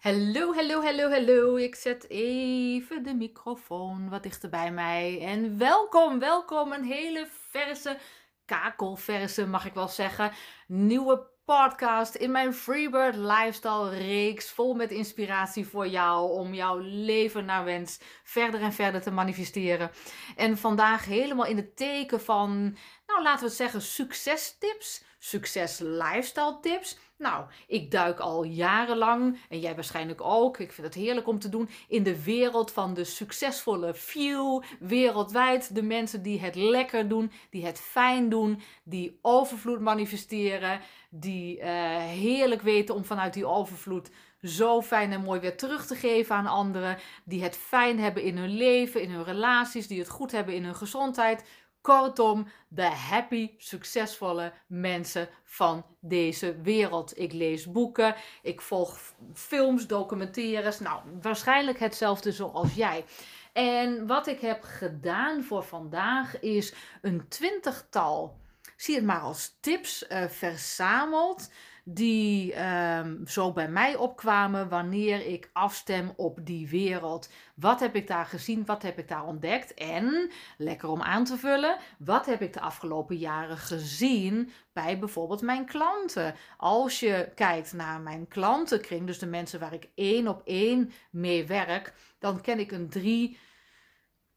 Hallo, 0.00 0.54
hallo, 0.54 0.82
hallo, 0.82 1.10
hallo. 1.10 1.56
Ik 1.56 1.74
zet 1.74 2.08
even 2.08 3.02
de 3.02 3.14
microfoon 3.14 4.08
wat 4.08 4.22
dichter 4.22 4.48
bij 4.48 4.72
mij. 4.72 5.20
En 5.20 5.58
welkom, 5.58 6.18
welkom. 6.18 6.72
Een 6.72 6.84
hele 6.84 7.28
verse, 7.50 7.98
kakelverse 8.44 9.46
mag 9.46 9.66
ik 9.66 9.74
wel 9.74 9.88
zeggen, 9.88 10.32
nieuwe 10.66 11.26
podcast 11.44 12.14
in 12.14 12.30
mijn 12.30 12.54
Freebird 12.54 13.16
Lifestyle 13.16 13.90
reeks. 13.90 14.50
Vol 14.50 14.74
met 14.74 14.90
inspiratie 14.90 15.66
voor 15.66 15.88
jou 15.88 16.30
om 16.30 16.54
jouw 16.54 16.78
leven 16.82 17.44
naar 17.44 17.64
wens 17.64 18.00
verder 18.24 18.60
en 18.60 18.72
verder 18.72 19.00
te 19.00 19.10
manifesteren. 19.10 19.90
En 20.36 20.58
vandaag 20.58 21.04
helemaal 21.04 21.46
in 21.46 21.56
het 21.56 21.76
teken 21.76 22.20
van, 22.20 22.76
nou 23.06 23.22
laten 23.22 23.40
we 23.40 23.46
het 23.46 23.56
zeggen, 23.56 23.82
succestips. 23.82 25.04
Succes 25.18 25.78
lifestyle 25.78 26.58
tips. 26.60 26.98
Nou, 27.20 27.44
ik 27.66 27.90
duik 27.90 28.18
al 28.18 28.44
jarenlang, 28.44 29.38
en 29.48 29.60
jij 29.60 29.74
waarschijnlijk 29.74 30.20
ook, 30.20 30.58
ik 30.58 30.72
vind 30.72 30.86
het 30.86 30.96
heerlijk 30.96 31.26
om 31.26 31.38
te 31.38 31.48
doen, 31.48 31.68
in 31.88 32.02
de 32.02 32.22
wereld 32.22 32.72
van 32.72 32.94
de 32.94 33.04
succesvolle 33.04 33.94
few 33.94 34.62
wereldwijd. 34.78 35.74
De 35.74 35.82
mensen 35.82 36.22
die 36.22 36.40
het 36.40 36.54
lekker 36.54 37.08
doen, 37.08 37.32
die 37.50 37.64
het 37.64 37.80
fijn 37.80 38.28
doen, 38.28 38.62
die 38.84 39.18
overvloed 39.22 39.80
manifesteren, 39.80 40.80
die 41.10 41.58
uh, 41.58 41.66
heerlijk 41.98 42.62
weten 42.62 42.94
om 42.94 43.04
vanuit 43.04 43.34
die 43.34 43.46
overvloed 43.46 44.10
zo 44.42 44.82
fijn 44.82 45.12
en 45.12 45.22
mooi 45.22 45.40
weer 45.40 45.56
terug 45.56 45.86
te 45.86 45.94
geven 45.94 46.34
aan 46.34 46.46
anderen. 46.46 46.98
Die 47.24 47.42
het 47.42 47.56
fijn 47.56 47.98
hebben 47.98 48.22
in 48.22 48.36
hun 48.36 48.56
leven, 48.56 49.02
in 49.02 49.10
hun 49.10 49.24
relaties, 49.24 49.86
die 49.86 49.98
het 49.98 50.08
goed 50.08 50.32
hebben 50.32 50.54
in 50.54 50.64
hun 50.64 50.76
gezondheid. 50.76 51.44
Kortom, 51.80 52.46
de 52.68 52.82
happy, 52.82 53.50
succesvolle 53.58 54.52
mensen 54.66 55.28
van 55.44 55.86
deze 56.00 56.60
wereld. 56.60 57.18
Ik 57.18 57.32
lees 57.32 57.70
boeken, 57.70 58.14
ik 58.42 58.60
volg 58.60 58.98
films, 59.34 59.86
documentaires. 59.86 60.78
Nou, 60.78 61.00
waarschijnlijk 61.22 61.78
hetzelfde 61.78 62.32
zoals 62.32 62.74
jij. 62.74 63.04
En 63.52 64.06
wat 64.06 64.26
ik 64.26 64.40
heb 64.40 64.62
gedaan 64.62 65.42
voor 65.42 65.62
vandaag 65.62 66.40
is 66.40 66.74
een 67.02 67.28
twintigtal, 67.28 68.38
zie 68.76 68.94
het 68.94 69.04
maar 69.04 69.20
als 69.20 69.56
tips, 69.60 70.04
uh, 70.08 70.24
verzameld 70.24 71.48
die 71.84 72.54
um, 72.66 73.26
zo 73.26 73.52
bij 73.52 73.68
mij 73.68 73.96
opkwamen 73.96 74.68
wanneer 74.68 75.26
ik 75.26 75.50
afstem 75.52 76.12
op 76.16 76.38
die 76.42 76.68
wereld. 76.68 77.30
Wat 77.54 77.80
heb 77.80 77.94
ik 77.94 78.06
daar 78.06 78.26
gezien? 78.26 78.64
Wat 78.64 78.82
heb 78.82 78.98
ik 78.98 79.08
daar 79.08 79.26
ontdekt? 79.26 79.74
En, 79.74 80.30
lekker 80.58 80.88
om 80.88 81.02
aan 81.02 81.24
te 81.24 81.36
vullen, 81.36 81.76
wat 81.98 82.26
heb 82.26 82.42
ik 82.42 82.52
de 82.52 82.60
afgelopen 82.60 83.16
jaren 83.16 83.58
gezien 83.58 84.50
bij 84.72 84.98
bijvoorbeeld 84.98 85.42
mijn 85.42 85.66
klanten? 85.66 86.34
Als 86.56 87.00
je 87.00 87.32
kijkt 87.34 87.72
naar 87.72 88.00
mijn 88.00 88.28
klantenkring, 88.28 89.06
dus 89.06 89.18
de 89.18 89.26
mensen 89.26 89.60
waar 89.60 89.72
ik 89.72 89.88
één 89.94 90.28
op 90.28 90.42
één 90.44 90.92
mee 91.10 91.46
werk, 91.46 91.94
dan 92.18 92.40
ken 92.40 92.58
ik 92.58 92.72
een 92.72 92.88
drie 92.88 93.38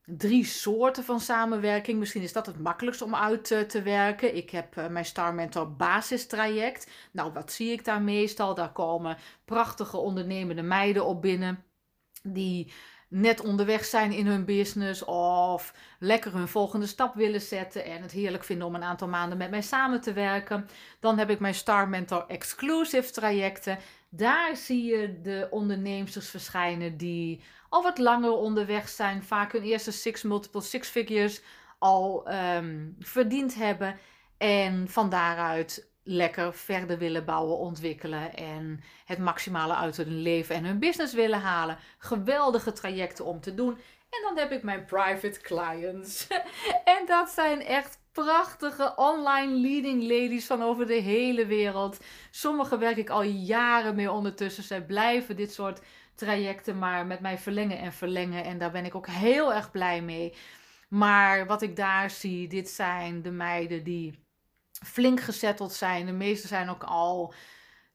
drie 0.06 0.46
soorten 0.46 1.04
van 1.04 1.20
samenwerking. 1.20 2.00
Misschien 2.00 2.22
is 2.22 2.34
dat 2.34 2.46
het 2.46 2.60
makkelijkst 2.60 3.02
om 3.02 3.16
uit 3.16 3.46
te, 3.46 3.66
te 3.66 3.82
werken. 3.82 4.36
Ik 4.36 4.50
heb 4.50 4.78
uh, 4.78 4.88
mijn 4.88 5.06
Star 5.06 5.34
Mentor 5.34 5.76
basistraject. 5.76 6.92
Nou, 7.12 7.34
wat 7.34 7.52
zie 7.52 7.72
ik 7.72 7.86
daar 7.86 8.02
meestal? 8.02 8.56
Daar 8.56 8.72
komen 8.72 9.18
prachtige 9.46 9.98
ondernemende 9.98 10.62
meiden 10.62 11.06
op 11.06 11.22
binnen. 11.22 11.64
Die 12.24 12.74
net 13.08 13.42
onderweg 13.42 13.86
zijn 13.86 14.12
in 14.12 14.28
hun 14.28 14.46
business 14.46 15.04
of 15.06 15.74
lekker 16.00 16.34
hun 16.34 16.48
volgende 16.48 16.86
stap 16.86 17.16
willen 17.16 17.42
zetten 17.42 17.86
en 17.86 18.02
het 18.02 18.12
heerlijk 18.12 18.44
vinden 18.44 18.68
om 18.68 18.76
een 18.76 18.84
aantal 18.84 19.08
maanden 19.08 19.38
met 19.38 19.50
mij 19.50 19.62
samen 19.62 20.02
te 20.02 20.14
werken. 20.14 20.68
Dan 21.00 21.18
heb 21.18 21.30
ik 21.30 21.40
mijn 21.40 21.54
Star 21.54 21.90
Mentor 21.90 22.26
Exclusive 22.28 23.12
trajecten. 23.12 23.78
Daar 24.10 24.56
zie 24.56 24.84
je 24.84 25.22
de 25.22 25.48
ondernemers 25.50 26.30
verschijnen 26.30 26.98
die 26.98 27.42
al 27.74 27.84
wat 27.84 27.98
langer 27.98 28.32
onderweg 28.32 28.90
zijn, 28.90 29.24
vaak 29.24 29.52
hun 29.52 29.62
eerste 29.62 29.92
six 29.92 30.24
multiple 30.24 30.62
six 30.62 30.90
figures 30.90 31.42
al 31.80 32.34
um, 32.34 32.96
verdiend 33.00 33.56
hebben 33.56 33.98
en 34.38 34.90
van 34.90 35.10
daaruit 35.10 35.92
lekker 36.04 36.54
verder 36.54 36.98
willen 36.98 37.26
bouwen, 37.26 37.58
ontwikkelen 37.58 38.36
en 38.36 38.84
het 39.06 39.18
maximale 39.18 39.76
uit 39.76 39.98
hun 39.98 40.22
leven 40.22 40.56
en 40.56 40.66
hun 40.66 40.80
business 40.80 41.14
willen 41.14 41.40
halen. 41.40 41.78
Geweldige 41.98 42.72
trajecten 42.72 43.26
om 43.26 43.40
te 43.40 43.54
doen. 43.54 43.78
En 44.10 44.22
dan 44.22 44.38
heb 44.38 44.52
ik 44.52 44.64
mijn 44.64 44.86
private 44.86 45.42
clients. 45.42 46.28
en 46.98 47.06
dat 47.06 47.30
zijn 47.30 47.62
echt 47.62 48.00
prachtige 48.12 48.94
online 48.96 49.54
leading 49.54 50.02
ladies 50.02 50.46
van 50.46 50.62
over 50.62 50.88
de 50.88 50.94
hele 50.94 51.46
wereld. 51.46 51.98
Sommige 52.32 52.78
werk 52.78 52.98
ik 52.98 53.10
al 53.10 53.24
jaren 53.24 53.96
mee 53.96 54.12
ondertussen. 54.12 54.64
Zij 54.64 54.86
blijven 54.86 55.36
dit 55.36 55.54
soort 55.54 55.82
trajecten 56.16 56.80
maar 56.80 57.06
met 57.06 57.20
mij 57.20 57.38
verlengen 57.38 57.78
en 57.78 57.94
verlengen. 57.94 58.44
En 58.44 58.58
daar 58.58 58.72
ben 58.72 58.86
ik 58.86 58.96
ook 58.96 59.08
heel 59.08 59.54
erg 59.54 59.72
blij 59.72 60.02
mee. 60.02 60.34
Maar 60.90 61.46
wat 61.46 61.62
ik 61.62 61.76
daar 61.76 62.10
zie, 62.10 62.48
dit 62.48 62.70
zijn 62.70 63.22
de 63.22 63.32
meiden 63.32 63.84
die 63.84 64.26
flink 64.72 65.20
gezetteld 65.20 65.74
zijn. 65.74 66.06
De 66.06 66.12
meeste 66.12 66.48
zijn 66.48 66.70
ook 66.70 66.84
al 66.84 67.34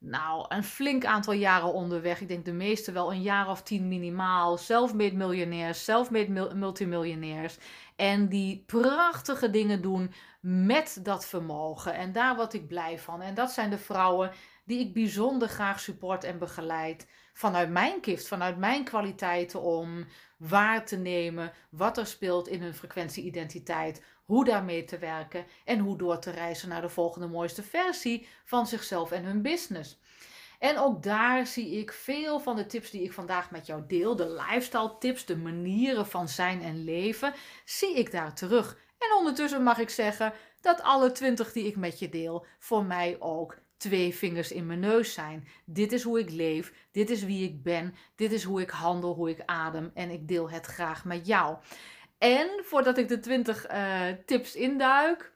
nou, 0.01 0.45
een 0.49 0.65
flink 0.65 1.05
aantal 1.05 1.33
jaren 1.33 1.73
onderweg. 1.73 2.21
Ik 2.21 2.29
denk 2.29 2.45
de 2.45 2.53
meeste 2.53 2.93
wel 2.93 3.12
een 3.12 3.23
jaar 3.23 3.49
of 3.49 3.62
tien 3.62 3.89
minimaal. 3.89 4.56
Self-made 4.56 5.17
miljonairs, 5.17 5.85
self-made 5.85 6.55
multimiljonairs. 6.55 7.59
En 7.97 8.29
die 8.29 8.62
prachtige 8.67 9.50
dingen 9.50 9.83
doen 9.83 10.12
met 10.41 10.99
dat 11.03 11.27
vermogen. 11.27 11.95
En 11.95 12.12
daar 12.12 12.37
word 12.37 12.55
ik 12.55 12.69
blij 12.69 12.99
van. 12.99 13.23
En 13.23 13.35
dat 13.35 13.50
zijn 13.50 13.71
de 13.71 13.79
vrouwen 13.79 14.31
die 14.65 14.81
ik 14.81 14.93
bijzonder 14.93 15.49
graag 15.49 15.81
support 15.81 16.25
en 16.25 16.39
begeleid. 16.39 17.06
Vanuit 17.38 17.71
mijn 17.71 17.99
gift, 18.00 18.28
vanuit 18.28 18.56
mijn 18.56 18.84
kwaliteiten 18.84 19.60
om 19.60 20.06
waar 20.37 20.87
te 20.87 20.97
nemen 20.97 21.53
wat 21.71 21.99
er 21.99 22.06
speelt 22.06 22.49
in 22.49 22.62
hun 22.62 22.75
frequentie-identiteit 22.75 24.03
hoe 24.25 24.44
daarmee 24.44 24.84
te 24.84 24.99
werken 24.99 25.47
en 25.65 25.78
hoe 25.78 25.97
door 25.99 26.19
te 26.19 26.31
reizen 26.31 26.69
naar 26.69 26.81
de 26.81 26.88
volgende 26.88 27.26
mooiste 27.26 27.62
versie 27.62 28.28
van 28.44 28.66
zichzelf 28.66 29.10
en 29.10 29.25
hun 29.25 29.43
business. 29.43 30.00
En 30.59 30.78
ook 30.78 31.03
daar 31.03 31.47
zie 31.47 31.71
ik 31.71 31.93
veel 31.93 32.41
van 32.41 32.56
de 32.56 32.66
tips 32.66 32.91
die 32.91 33.03
ik 33.03 33.12
vandaag 33.12 33.50
met 33.50 33.66
jou 33.66 33.82
deel, 33.87 34.16
de 34.16 34.31
lifestyle 34.31 34.97
tips, 34.99 35.25
de 35.25 35.37
manieren 35.37 36.06
van 36.06 36.28
zijn 36.28 36.62
en 36.62 36.84
leven, 36.84 37.34
zie 37.65 37.99
ik 37.99 38.10
daar 38.10 38.34
terug. 38.34 38.78
En 38.99 39.16
ondertussen 39.16 39.62
mag 39.62 39.78
ik 39.78 39.91
zeggen 39.91 40.32
dat 40.60 40.82
alle 40.82 41.12
20 41.12 41.53
die 41.53 41.66
ik 41.66 41.76
met 41.76 41.99
je 41.99 42.09
deel 42.09 42.47
voor 42.59 42.84
mij 42.84 43.16
ook 43.20 43.59
twee 43.78 44.15
vingers 44.15 44.53
in 44.53 44.66
mijn 44.66 44.81
neus 44.81 45.12
zijn. 45.12 45.49
Dit 45.65 45.93
is 45.93 46.03
hoe 46.03 46.19
ik 46.19 46.31
leef, 46.31 46.72
dit 46.91 47.11
is 47.11 47.25
wie 47.25 47.44
ik 47.44 47.62
ben, 47.62 47.94
dit 48.15 48.33
is 48.33 48.44
hoe 48.44 48.61
ik 48.61 48.71
handel, 48.71 49.15
hoe 49.15 49.31
ik 49.31 49.43
adem 49.47 49.91
en 49.94 50.11
ik 50.11 50.28
deel 50.28 50.50
het 50.50 50.66
graag 50.66 51.05
met 51.05 51.27
jou. 51.27 51.56
En 52.19 52.49
voordat 52.65 52.99
ik 52.99 53.09
de 53.09 53.21
20 53.21 53.71
uh, 53.71 54.06
tips 54.27 54.55
induik, 54.55 55.33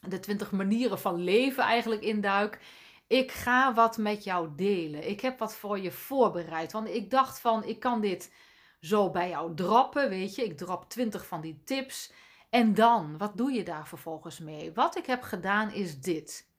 de 0.00 0.20
20 0.20 0.52
manieren 0.52 0.98
van 0.98 1.20
leven 1.20 1.64
eigenlijk 1.64 2.02
induik, 2.02 2.58
ik 3.06 3.32
ga 3.32 3.74
wat 3.74 3.98
met 3.98 4.24
jou 4.24 4.48
delen. 4.56 5.08
Ik 5.08 5.20
heb 5.20 5.38
wat 5.38 5.56
voor 5.56 5.78
je 5.78 5.90
voorbereid. 5.92 6.72
Want 6.72 6.88
ik 6.88 7.10
dacht 7.10 7.40
van, 7.40 7.64
ik 7.64 7.80
kan 7.80 8.00
dit 8.00 8.32
zo 8.80 9.10
bij 9.10 9.28
jou 9.28 9.54
droppen, 9.54 10.08
weet 10.08 10.34
je. 10.34 10.44
Ik 10.44 10.56
drop 10.56 10.88
20 10.88 11.26
van 11.26 11.40
die 11.40 11.62
tips. 11.64 12.12
En 12.50 12.74
dan, 12.74 13.18
wat 13.18 13.36
doe 13.36 13.52
je 13.52 13.62
daar 13.62 13.88
vervolgens 13.88 14.38
mee? 14.38 14.72
Wat 14.72 14.96
ik 14.96 15.06
heb 15.06 15.22
gedaan 15.22 15.72
is 15.72 16.00
dit. 16.00 16.49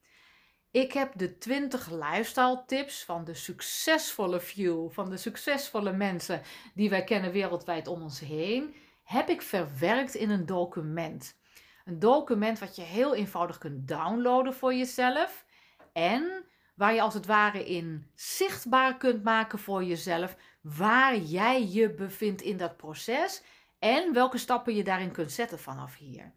Ik 0.72 0.94
heb 0.94 1.12
de 1.16 1.38
20 1.38 1.90
lifestyle 1.90 2.64
tips 2.66 3.04
van 3.04 3.24
de 3.24 3.34
succesvolle 3.34 4.40
few, 4.40 4.92
van 4.92 5.10
de 5.10 5.18
succesvolle 5.18 5.92
mensen 5.92 6.42
die 6.74 6.90
wij 6.90 7.04
kennen 7.04 7.32
wereldwijd 7.32 7.88
om 7.88 8.02
ons 8.02 8.20
heen 8.20 8.76
heb 9.04 9.30
ik 9.30 9.42
verwerkt 9.42 10.16
in 10.16 10.30
een 10.30 10.46
document. 10.46 11.40
Een 11.86 12.00
document 12.00 12.60
wat 12.60 12.76
je 12.76 12.82
heel 12.82 13.16
eenvoudig 13.16 13.58
kunt 13.58 13.88
downloaden 13.88 14.54
voor 14.54 14.74
jezelf. 14.74 15.46
En 15.94 16.46
waar 16.76 16.94
je 16.94 17.02
als 17.02 17.14
het 17.14 17.26
ware 17.26 17.66
in 17.66 18.12
zichtbaar 18.16 18.98
kunt 18.98 19.24
maken 19.24 19.60
voor 19.60 19.84
jezelf 19.84 20.36
waar 20.62 21.18
jij 21.18 21.68
je 21.68 21.94
bevindt 21.94 22.42
in 22.42 22.58
dat 22.58 22.78
proces 22.78 23.44
en 23.80 24.14
welke 24.14 24.38
stappen 24.38 24.76
je 24.76 24.84
daarin 24.84 25.12
kunt 25.12 25.32
zetten 25.32 25.60
vanaf 25.60 25.96
hier. 25.96 26.34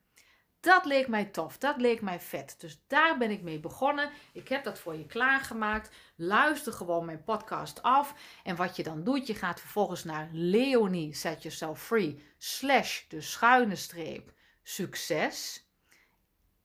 Dat 0.65 0.85
leek 0.85 1.09
mij 1.09 1.25
tof, 1.25 1.59
dat 1.59 1.81
leek 1.81 2.01
mij 2.01 2.21
vet. 2.21 2.55
Dus 2.59 2.85
daar 2.87 3.19
ben 3.19 3.31
ik 3.31 3.43
mee 3.43 3.61
begonnen. 3.61 4.11
Ik 4.33 4.49
heb 4.49 4.65
dat 4.65 4.79
voor 4.79 4.95
je 4.95 5.07
klaargemaakt. 5.07 5.95
Luister 6.17 6.73
gewoon 6.73 7.05
mijn 7.05 7.25
podcast 7.25 7.83
af. 7.83 8.15
En 8.43 8.57
wat 8.57 8.77
je 8.77 8.83
dan 8.83 9.05
doet, 9.05 9.27
je 9.27 9.35
gaat 9.35 9.61
vervolgens 9.61 10.05
naar 10.05 10.29
Leonie 10.33 11.15
Set 11.15 11.43
Yourself 11.43 11.83
Free 11.83 12.23
slash 12.39 13.03
de 13.09 13.21
schuine 13.21 13.77
streep 13.77 14.33
succes. 14.63 15.69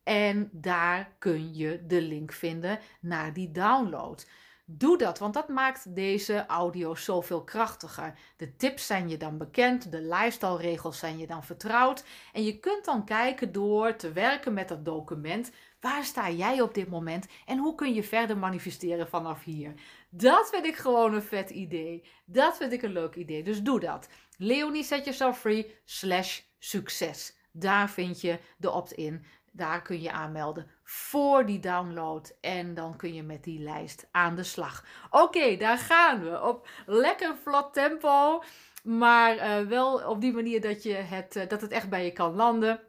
En 0.03 0.49
daar 0.51 1.15
kun 1.17 1.55
je 1.55 1.85
de 1.85 2.01
link 2.01 2.33
vinden 2.33 2.79
naar 3.01 3.33
die 3.33 3.51
download. 3.51 4.27
Doe 4.71 4.97
dat, 4.97 5.19
want 5.19 5.33
dat 5.33 5.47
maakt 5.47 5.95
deze 5.95 6.45
audio 6.45 6.95
zoveel 6.95 7.43
krachtiger. 7.43 8.19
De 8.37 8.55
tips 8.55 8.85
zijn 8.85 9.09
je 9.09 9.17
dan 9.17 9.37
bekend, 9.37 9.91
de 9.91 10.01
lifestyle 10.01 10.57
regels 10.57 10.99
zijn 10.99 11.17
je 11.17 11.27
dan 11.27 11.43
vertrouwd. 11.43 12.03
En 12.33 12.43
je 12.43 12.59
kunt 12.59 12.85
dan 12.85 13.05
kijken 13.05 13.51
door 13.51 13.95
te 13.95 14.11
werken 14.11 14.53
met 14.53 14.67
dat 14.67 14.85
document 14.85 15.51
Waar 15.79 16.03
sta 16.03 16.29
jij 16.29 16.61
op 16.61 16.73
dit 16.73 16.89
moment 16.89 17.27
en 17.45 17.57
hoe 17.57 17.75
kun 17.75 17.93
je 17.93 18.03
verder 18.03 18.37
manifesteren 18.37 19.07
vanaf 19.07 19.43
hier? 19.43 19.73
Dat 20.09 20.49
vind 20.49 20.65
ik 20.65 20.75
gewoon 20.75 21.13
een 21.13 21.21
vet 21.21 21.49
idee. 21.49 22.03
Dat 22.25 22.57
vind 22.57 22.71
ik 22.71 22.81
een 22.81 22.91
leuk 22.91 23.15
idee. 23.15 23.43
Dus 23.43 23.61
doe 23.61 23.79
dat. 23.79 24.09
Leonie 24.37 24.83
Set 24.83 25.03
Yourself 25.03 25.39
Free 25.39 25.75
slash 25.85 26.41
succes. 26.57 27.37
Daar 27.51 27.89
vind 27.89 28.21
je 28.21 28.39
de 28.57 28.71
opt-in. 28.71 29.25
Daar 29.51 29.81
kun 29.81 30.01
je 30.01 30.11
aanmelden 30.11 30.67
voor 30.83 31.45
die 31.45 31.59
download. 31.59 32.37
En 32.41 32.73
dan 32.73 32.95
kun 32.95 33.13
je 33.13 33.23
met 33.23 33.43
die 33.43 33.59
lijst 33.59 34.07
aan 34.11 34.35
de 34.35 34.43
slag. 34.43 34.85
Oké, 35.09 35.57
daar 35.57 35.77
gaan 35.77 36.23
we. 36.23 36.41
Op 36.41 36.67
lekker 36.85 37.35
vlot 37.35 37.73
tempo. 37.73 38.43
Maar 38.83 39.35
uh, 39.35 39.67
wel 39.67 40.07
op 40.07 40.21
die 40.21 40.33
manier 40.33 40.61
dat, 40.61 40.83
je 40.83 40.93
het, 40.93 41.35
uh, 41.35 41.47
dat 41.47 41.61
het 41.61 41.71
echt 41.71 41.89
bij 41.89 42.03
je 42.05 42.11
kan 42.11 42.35
landen. 42.35 42.79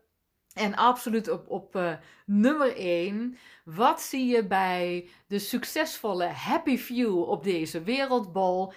En 0.54 0.74
absoluut 0.74 1.30
op, 1.30 1.48
op 1.48 1.76
uh, 1.76 1.92
nummer 2.26 2.76
1. 2.76 3.38
Wat 3.64 4.00
zie 4.00 4.26
je 4.26 4.46
bij 4.46 5.08
de 5.26 5.38
succesvolle 5.38 6.24
Happy 6.24 6.78
Few 6.78 7.18
op 7.18 7.44
deze 7.44 7.82
wereldbol? 7.82 8.72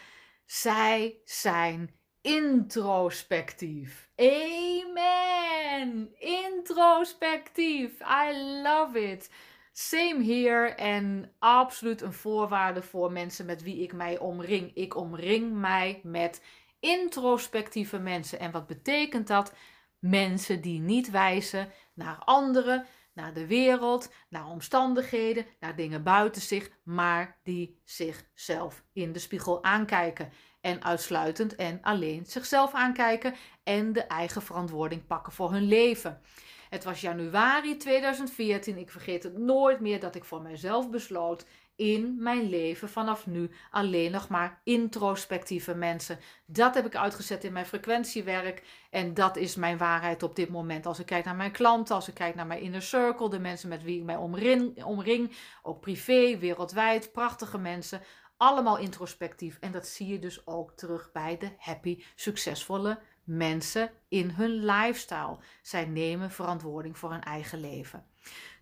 Zij 0.46 1.18
zijn 1.24 1.96
introspectief. 2.24 4.10
Amen. 4.16 6.10
Introspectief. 6.20 8.00
I 8.00 8.34
love 8.64 9.12
it. 9.12 9.30
Same 9.72 10.24
here 10.24 10.68
en 10.68 11.32
absoluut 11.40 12.02
een 12.02 12.14
voorwaarde 12.14 12.82
voor 12.82 13.12
mensen 13.12 13.46
met 13.46 13.64
wie 13.64 13.82
ik 13.82 13.94
mij 13.94 14.20
omring. 14.20 14.76
Ik 14.76 14.96
omring 14.96 15.54
mij 15.54 16.00
met 16.04 16.42
introspectieve 16.80 18.00
mensen. 18.00 18.40
En 18.40 18.52
wat 18.52 18.68
betekent 18.68 19.28
dat? 19.28 19.54
Mensen 20.00 20.62
die 20.62 20.80
niet 20.80 21.12
wijzen 21.12 21.72
naar 21.94 22.18
anderen, 22.18 22.86
naar 23.14 23.34
de 23.34 23.48
wereld, 23.48 24.14
naar 24.30 24.48
omstandigheden, 24.48 25.46
naar 25.60 25.76
dingen 25.76 26.04
buiten 26.04 26.42
zich, 26.42 26.72
maar 26.84 27.40
die 27.44 27.82
zichzelf 27.84 28.84
in 28.94 29.12
de 29.12 29.20
spiegel 29.20 29.64
aankijken 29.64 30.32
en 30.64 30.84
uitsluitend 30.84 31.56
en 31.56 31.80
alleen 31.82 32.26
zichzelf 32.26 32.74
aankijken 32.74 33.36
en 33.64 33.94
de 33.94 34.04
eigen 34.04 34.42
verantwoording 34.42 35.08
pakken 35.08 35.34
voor 35.34 35.52
hun 35.52 35.64
leven. 35.64 36.22
Het 36.70 36.84
was 36.84 37.02
januari 37.02 37.78
2014. 37.78 38.78
Ik 38.78 38.92
vergeet 38.92 39.24
het 39.24 39.38
nooit 39.38 39.80
meer 39.80 40.00
dat 40.00 40.16
ik 40.16 40.24
voor 40.24 40.42
mezelf 40.42 40.90
besloot 40.90 41.46
in 41.76 42.16
mijn 42.20 42.50
leven 42.50 42.90
vanaf 42.90 43.28
nu 43.28 43.50
alleen 43.72 44.12
nog 44.12 44.30
maar 44.30 44.62
introspectieve 44.64 45.76
mensen. 45.76 46.20
Dat 46.46 46.76
heb 46.76 46.86
ik 46.86 46.96
uitgezet 46.96 47.44
in 47.44 47.54
mijn 47.54 47.66
frequentiewerk 47.66 48.64
en 48.90 49.14
dat 49.14 49.38
is 49.38 49.56
mijn 49.56 49.78
waarheid 49.78 50.24
op 50.24 50.36
dit 50.36 50.50
moment. 50.50 50.86
Als 50.86 51.00
ik 51.00 51.06
kijk 51.06 51.26
naar 51.26 51.36
mijn 51.36 51.52
klanten, 51.52 51.96
als 51.96 52.08
ik 52.08 52.14
kijk 52.14 52.36
naar 52.36 52.48
mijn 52.48 52.62
inner 52.62 52.82
circle, 52.82 53.30
de 53.30 53.40
mensen 53.40 53.70
met 53.70 53.84
wie 53.84 53.98
ik 53.98 54.04
mij 54.04 54.16
omring, 54.16 54.84
omring 54.84 55.32
ook 55.62 55.80
privé, 55.80 56.38
wereldwijd, 56.38 57.12
prachtige 57.12 57.58
mensen 57.58 58.02
allemaal 58.44 58.78
introspectief. 58.78 59.58
En 59.60 59.72
dat 59.72 59.88
zie 59.88 60.08
je 60.08 60.20
dus 60.20 60.48
ook 60.48 60.72
terug 60.72 61.12
bij 61.12 61.38
de 61.38 61.52
happy, 61.58 62.04
succesvolle 62.16 63.00
mensen 63.24 63.92
in 64.08 64.30
hun 64.30 64.66
lifestyle. 64.66 65.38
Zij 65.62 65.86
nemen 65.86 66.32
verantwoording 66.32 66.98
voor 66.98 67.12
hun 67.12 67.24
eigen 67.24 67.60
leven. 67.60 68.06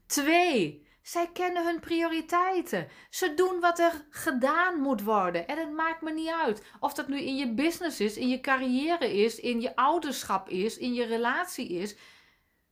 Twee, 0.05 0.87
zij 1.01 1.29
kennen 1.33 1.65
hun 1.65 1.79
prioriteiten. 1.79 2.87
Ze 3.09 3.33
doen 3.33 3.59
wat 3.59 3.79
er 3.79 4.05
gedaan 4.09 4.79
moet 4.79 5.03
worden. 5.03 5.47
En 5.47 5.57
het 5.57 5.71
maakt 5.71 6.01
me 6.01 6.11
niet 6.11 6.33
uit 6.45 6.63
of 6.79 6.93
dat 6.93 7.07
nu 7.07 7.21
in 7.21 7.35
je 7.35 7.53
business 7.53 7.99
is, 7.99 8.17
in 8.17 8.29
je 8.29 8.41
carrière 8.41 9.13
is, 9.13 9.39
in 9.39 9.61
je 9.61 9.75
ouderschap 9.75 10.49
is, 10.49 10.77
in 10.77 10.93
je 10.93 11.05
relatie 11.05 11.69
is. 11.69 11.95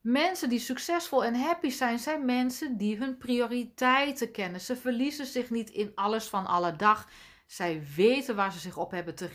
Mensen 0.01 0.49
die 0.49 0.59
succesvol 0.59 1.25
en 1.25 1.35
happy 1.35 1.69
zijn, 1.69 1.99
zijn 1.99 2.25
mensen 2.25 2.77
die 2.77 2.97
hun 2.97 3.17
prioriteiten 3.17 4.31
kennen. 4.31 4.61
Ze 4.61 4.75
verliezen 4.75 5.25
zich 5.25 5.49
niet 5.49 5.69
in 5.69 5.91
alles 5.95 6.27
van 6.27 6.45
alle 6.45 6.75
dag. 6.75 7.09
Zij 7.47 7.83
weten 7.95 8.35
waar 8.35 8.51
ze 8.51 8.59
zich 8.59 8.77
op 8.77 8.91
hebben 8.91 9.15
te 9.15 9.27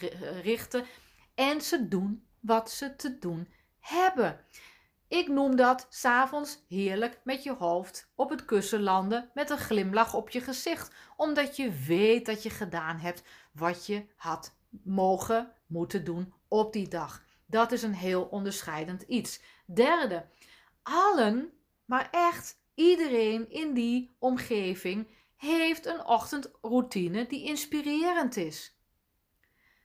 richten 0.43 0.85
en 1.35 1.61
ze 1.61 1.89
doen 1.89 2.27
wat 2.41 2.71
ze 2.71 2.97
te 2.97 3.19
doen 3.19 3.49
hebben. 3.81 4.41
Ik 5.09 5.29
noem 5.29 5.57
dat 5.57 5.87
s'avonds 5.89 6.65
heerlijk 6.69 7.21
met 7.25 7.43
je 7.43 7.53
hoofd 7.53 8.11
op 8.15 8.31
het 8.31 8.45
kussen 8.45 8.83
landen 8.83 9.31
met 9.35 9.51
een 9.51 9.59
glimlach 9.59 10.15
op 10.15 10.31
je 10.31 10.41
gezicht, 10.41 10.95
omdat 11.17 11.57
je 11.57 11.73
weet 11.87 12.27
dat 12.27 12.43
je 12.43 12.51
gedaan 12.51 12.99
hebt 12.99 13.23
wat 13.53 13.87
je 13.87 14.07
had 14.17 14.57
mogen 14.83 15.53
moeten 15.67 16.05
doen 16.05 16.35
op 16.49 16.73
die 16.73 16.89
dag. 16.89 17.23
Dat 17.47 17.73
is 17.73 17.83
een 17.83 17.95
heel 17.95 18.23
onderscheidend 18.23 19.03
iets. 19.03 19.41
Derde, 19.67 20.27
allen, 20.85 21.53
maar 21.85 22.09
echt 22.11 22.63
iedereen 22.75 23.51
in 23.51 23.75
die 23.75 24.17
omgeving 24.19 25.09
heeft 25.37 25.87
een 25.87 26.05
ochtendroutine 26.07 27.27
die 27.27 27.45
inspirerend 27.45 28.37
is. 28.37 28.79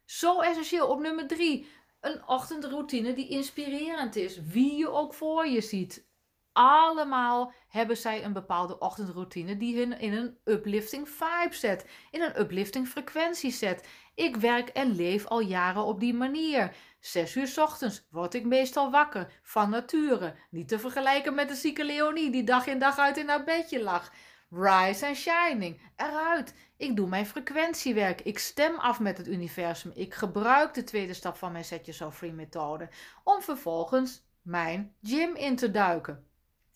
Zo 0.06 0.40
essentieel 0.40 0.88
op 0.88 1.00
nummer 1.00 1.28
drie. 1.28 1.68
Een 2.02 2.28
ochtendroutine 2.28 3.14
die 3.14 3.30
inspirerend 3.30 4.16
is. 4.16 4.42
Wie 4.42 4.78
je 4.78 4.90
ook 4.90 5.14
voor 5.14 5.48
je 5.48 5.62
ziet. 5.62 6.08
Allemaal 6.54 7.54
hebben 7.68 7.98
zij 7.98 8.24
een 8.24 8.34
bepaalde 8.34 8.80
ochtendroutine 8.80 9.58
die 9.58 9.78
hun 9.78 10.00
in 10.00 10.14
een 10.14 10.38
uplifting 10.46 11.10
vibe 11.10 11.56
zet. 11.56 11.86
In 12.12 12.22
een 12.22 12.40
uplifting 12.40 12.88
frequentie 12.88 13.52
zet. 13.52 13.88
Ik 14.16 14.36
werk 14.36 14.70
en 14.70 14.96
leef 14.96 15.26
al 15.26 15.40
jaren 15.40 15.84
op 15.84 16.00
die 16.00 16.14
manier. 16.14 16.76
Zes 17.00 17.36
uur 17.36 17.54
ochtends 17.56 18.08
word 18.10 18.34
ik 18.34 18.46
meestal 18.46 18.92
wakker, 18.92 19.32
van 19.42 19.70
nature. 19.70 20.36
Niet 20.50 20.68
te 20.68 20.80
vergelijken 20.80 21.36
met 21.36 21.48
de 21.48 21.56
zieke 21.56 21.86
Leonie 21.86 22.32
die 22.32 22.44
dag 22.44 22.68
in 22.68 22.80
dag 22.80 22.98
uit 22.98 23.18
in 23.18 23.30
haar 23.30 23.44
bedje 23.44 23.84
lag. 23.84 24.12
Rise 24.50 25.08
and 25.08 25.16
shining, 25.16 25.82
eruit. 25.96 26.54
Ik 26.78 26.96
doe 26.96 27.08
mijn 27.08 27.26
frequentiewerk. 27.26 28.22
Ik 28.22 28.40
stem 28.40 28.78
af 28.78 29.00
met 29.00 29.18
het 29.18 29.28
universum. 29.28 29.92
Ik 29.96 30.14
gebruik 30.14 30.74
de 30.74 30.84
tweede 30.84 31.14
stap 31.14 31.36
van 31.36 31.52
mijn 31.52 31.66
Set 31.66 31.86
Yourself 31.86 32.18
Free 32.18 32.32
methode. 32.32 32.90
Om 33.24 33.42
vervolgens 33.42 34.24
mijn 34.42 34.96
gym 35.02 35.36
in 35.36 35.56
te 35.56 35.72
duiken. 35.72 36.28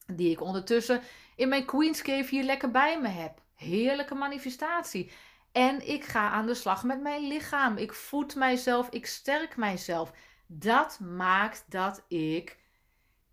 Die 0.05 0.31
ik 0.31 0.41
ondertussen 0.41 1.01
in 1.35 1.49
mijn 1.49 1.65
Queen's 1.65 2.01
Cave 2.01 2.29
hier 2.29 2.43
lekker 2.43 2.71
bij 2.71 3.01
me 3.01 3.07
heb. 3.07 3.41
Heerlijke 3.55 4.15
manifestatie. 4.15 5.11
En 5.53 5.87
ik 5.87 6.03
ga 6.03 6.29
aan 6.29 6.45
de 6.45 6.53
slag 6.53 6.83
met 6.83 7.01
mijn 7.01 7.27
lichaam. 7.27 7.77
Ik 7.77 7.93
voed 7.93 8.35
mijzelf, 8.35 8.89
ik 8.89 9.05
sterk 9.05 9.57
mijzelf. 9.57 10.11
Dat 10.47 10.99
maakt 10.99 11.63
dat 11.67 12.05
ik 12.07 12.57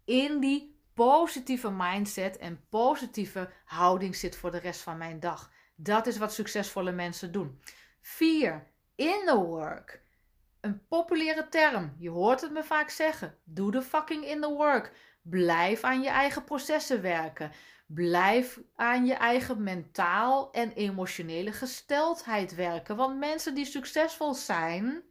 in 0.05 0.41
die 0.41 0.79
positieve 0.95 1.71
mindset 1.71 2.37
en 2.37 2.67
positieve 2.69 3.51
houding 3.65 4.17
zit 4.17 4.37
voor 4.37 4.51
de 4.51 4.59
rest 4.59 4.81
van 4.81 4.99
mijn 4.99 5.21
dag. 5.21 5.51
Dat 5.77 6.07
is 6.07 6.19
wat 6.19 6.33
succesvolle 6.33 6.93
mensen 6.93 7.33
doen. 7.33 7.61
4. 8.01 8.67
Inner 8.95 9.37
work. 9.37 10.03
Een 10.61 10.87
populaire 10.87 11.49
term. 11.49 11.95
Je 11.99 12.11
hoort 12.11 12.41
het 12.41 12.53
me 12.53 12.65
vaak 12.65 12.91
zeggen. 12.91 13.39
Doe 13.45 13.71
de 13.71 13.83
fucking 13.83 14.25
inner 14.25 14.51
work. 14.51 14.93
Blijf 15.23 15.83
aan 15.83 16.03
je 16.03 16.09
eigen 16.09 16.45
processen 16.45 17.03
werken. 17.03 17.53
Blijf 17.95 18.61
aan 18.77 19.07
je 19.07 19.15
eigen 19.15 19.63
mentaal 19.63 20.53
en 20.53 20.73
emotionele 20.73 21.53
gesteldheid 21.53 22.55
werken. 22.55 22.97
Want 22.97 23.19
mensen 23.19 23.55
die 23.55 23.65
succesvol 23.65 24.35
zijn, 24.35 25.03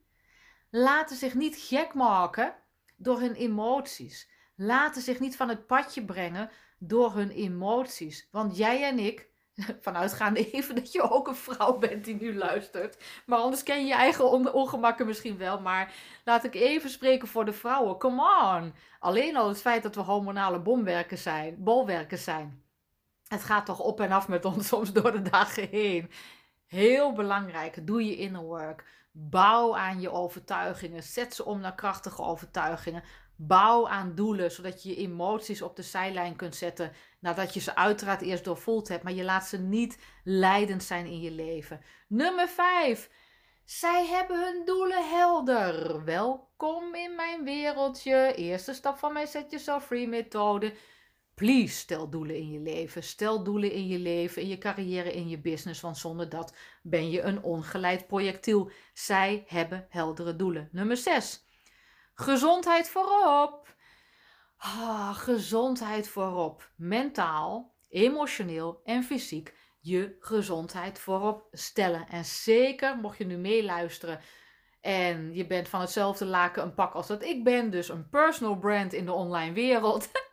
laten 0.70 1.16
zich 1.16 1.34
niet 1.34 1.56
gek 1.58 1.94
maken 1.94 2.56
door 2.98 3.20
hun 3.20 3.34
emoties. 3.34 4.30
Laten 4.56 5.02
zich 5.02 5.20
niet 5.20 5.36
van 5.36 5.50
het 5.50 5.68
padje 5.68 6.06
brengen 6.06 6.50
door 6.78 7.14
hun 7.14 7.30
emoties. 7.30 8.28
Want 8.32 8.58
jij 8.58 8.84
en 8.84 9.00
ik, 9.00 9.30
vanuitgaande 9.82 10.52
even 10.52 10.76
dat 10.76 10.92
je 10.92 11.02
ook 11.02 11.28
een 11.28 11.36
vrouw 11.36 11.78
bent 11.78 12.06
die 12.06 12.16
nu 12.16 12.36
luistert. 12.36 13.04
Maar 13.26 13.40
anders 13.40 13.64
ken 13.64 13.80
je 13.80 13.88
je 13.88 13.94
eigen 13.94 14.54
ongemakken 14.54 15.06
misschien 15.06 15.38
wel. 15.38 15.62
Maar 15.62 15.94
laat 16.24 16.44
ik 16.44 16.56
even 16.56 16.90
spreken 16.90 17.28
voor 17.28 17.46
de 17.46 17.54
vrouwen. 17.54 17.98
Come 17.98 18.56
on. 18.56 18.74
Alleen 19.00 19.36
al 19.36 19.48
het 19.48 19.62
feit 19.62 19.84
dat 19.84 19.96
we 19.96 20.02
hormonale 20.02 20.60
bomwerken 20.60 21.18
zijn, 21.18 21.64
bolwerken 21.64 22.18
zijn 22.18 22.68
het 23.30 23.44
gaat 23.44 23.66
toch 23.66 23.80
op 23.80 24.00
en 24.00 24.12
af 24.12 24.28
met 24.28 24.46
ons 24.46 24.68
soms 24.68 24.94
door 24.94 25.12
de 25.12 25.22
dagen 25.22 25.68
heen. 25.70 26.12
Heel 26.66 27.14
belangrijk, 27.14 27.88
doe 27.88 28.06
je 28.06 28.18
inner 28.18 28.42
work. 28.42 28.86
Bouw 29.12 29.76
aan 29.76 30.02
je 30.02 30.12
overtuigingen. 30.12 31.04
Zet 31.04 31.36
ze 31.36 31.46
om 31.46 31.60
naar 31.60 31.76
krachtige 31.76 32.22
overtuigingen. 32.22 33.04
Bouw 33.36 33.88
aan 33.88 34.16
doelen, 34.16 34.52
zodat 34.52 34.84
je 34.84 34.90
je 34.90 34.96
emoties 34.96 35.62
op 35.62 35.76
de 35.76 35.82
zijlijn 35.82 36.36
kunt 36.36 36.56
zetten. 36.56 36.92
Nadat 37.20 37.54
je 37.54 37.60
ze 37.60 37.76
uiteraard 37.76 38.22
eerst 38.22 38.44
doorvoeld 38.44 38.88
hebt, 38.88 39.04
maar 39.04 39.14
je 39.14 39.24
laat 39.24 39.46
ze 39.46 39.58
niet 39.58 39.98
leidend 40.24 40.84
zijn 40.84 41.06
in 41.06 41.22
je 41.22 41.32
leven. 41.32 41.82
Nummer 42.08 42.48
5. 42.48 43.10
Zij 43.66 44.06
hebben 44.06 44.44
hun 44.44 44.66
doelen 44.66 45.10
helder. 45.10 46.04
Welkom 46.04 46.96
in 46.96 47.16
mijn 47.16 47.44
wereldje. 47.44 48.34
Eerste 48.36 48.74
stap 48.74 48.98
van 48.98 49.14
mijn 49.14 49.28
Set 49.28 49.50
Yourself 49.50 49.86
Free 49.86 50.08
methode. 50.08 50.74
Please, 51.40 51.76
stel 51.76 52.10
doelen 52.10 52.36
in 52.36 52.52
je 52.52 52.60
leven. 52.60 53.04
Stel 53.04 53.44
doelen 53.44 53.72
in 53.72 53.88
je 53.88 54.00
leven, 54.00 54.42
in 54.42 54.48
je 54.48 54.58
carrière, 54.58 55.12
in 55.14 55.30
je 55.30 55.40
business. 55.40 55.82
Want 55.82 55.98
zonder 55.98 56.30
dat 56.30 56.54
ben 56.82 57.10
je 57.10 57.22
een 57.22 57.44
ongeleid 57.44 58.08
projectiel. 58.08 58.72
Zij 58.94 59.44
hebben 59.48 59.86
heldere 59.90 60.36
doelen. 60.36 60.70
Nummer 60.72 60.98
6. 60.98 61.46
Gezondheid 62.14 62.90
voorop. 62.90 63.76
Ah, 64.58 65.16
gezondheid 65.16 66.08
voorop. 66.08 66.72
Mentaal, 66.76 67.76
emotioneel 67.90 68.82
en 68.84 69.04
fysiek 69.04 69.54
je 69.80 70.16
gezondheid 70.20 71.00
voorop 71.00 71.48
stellen. 71.52 72.08
En 72.08 72.26
zeker 72.26 72.98
mocht 72.98 73.18
je 73.18 73.26
nu 73.26 73.38
meeluisteren 73.38 74.20
en 74.82 75.34
je 75.34 75.48
bent 75.48 75.68
van 75.68 75.82
hetzelfde 75.82 76.26
laken 76.26 76.64
een 76.64 76.74
pak 76.74 76.94
als 76.94 77.08
dat 77.08 77.24
ik 77.24 77.44
ben, 77.44 77.70
dus 77.70 77.90
een 77.90 78.10
personal 78.10 78.58
brand 78.58 78.94
in 78.94 79.06
de 79.06 79.12
online 79.12 79.54
wereld. 79.54 80.10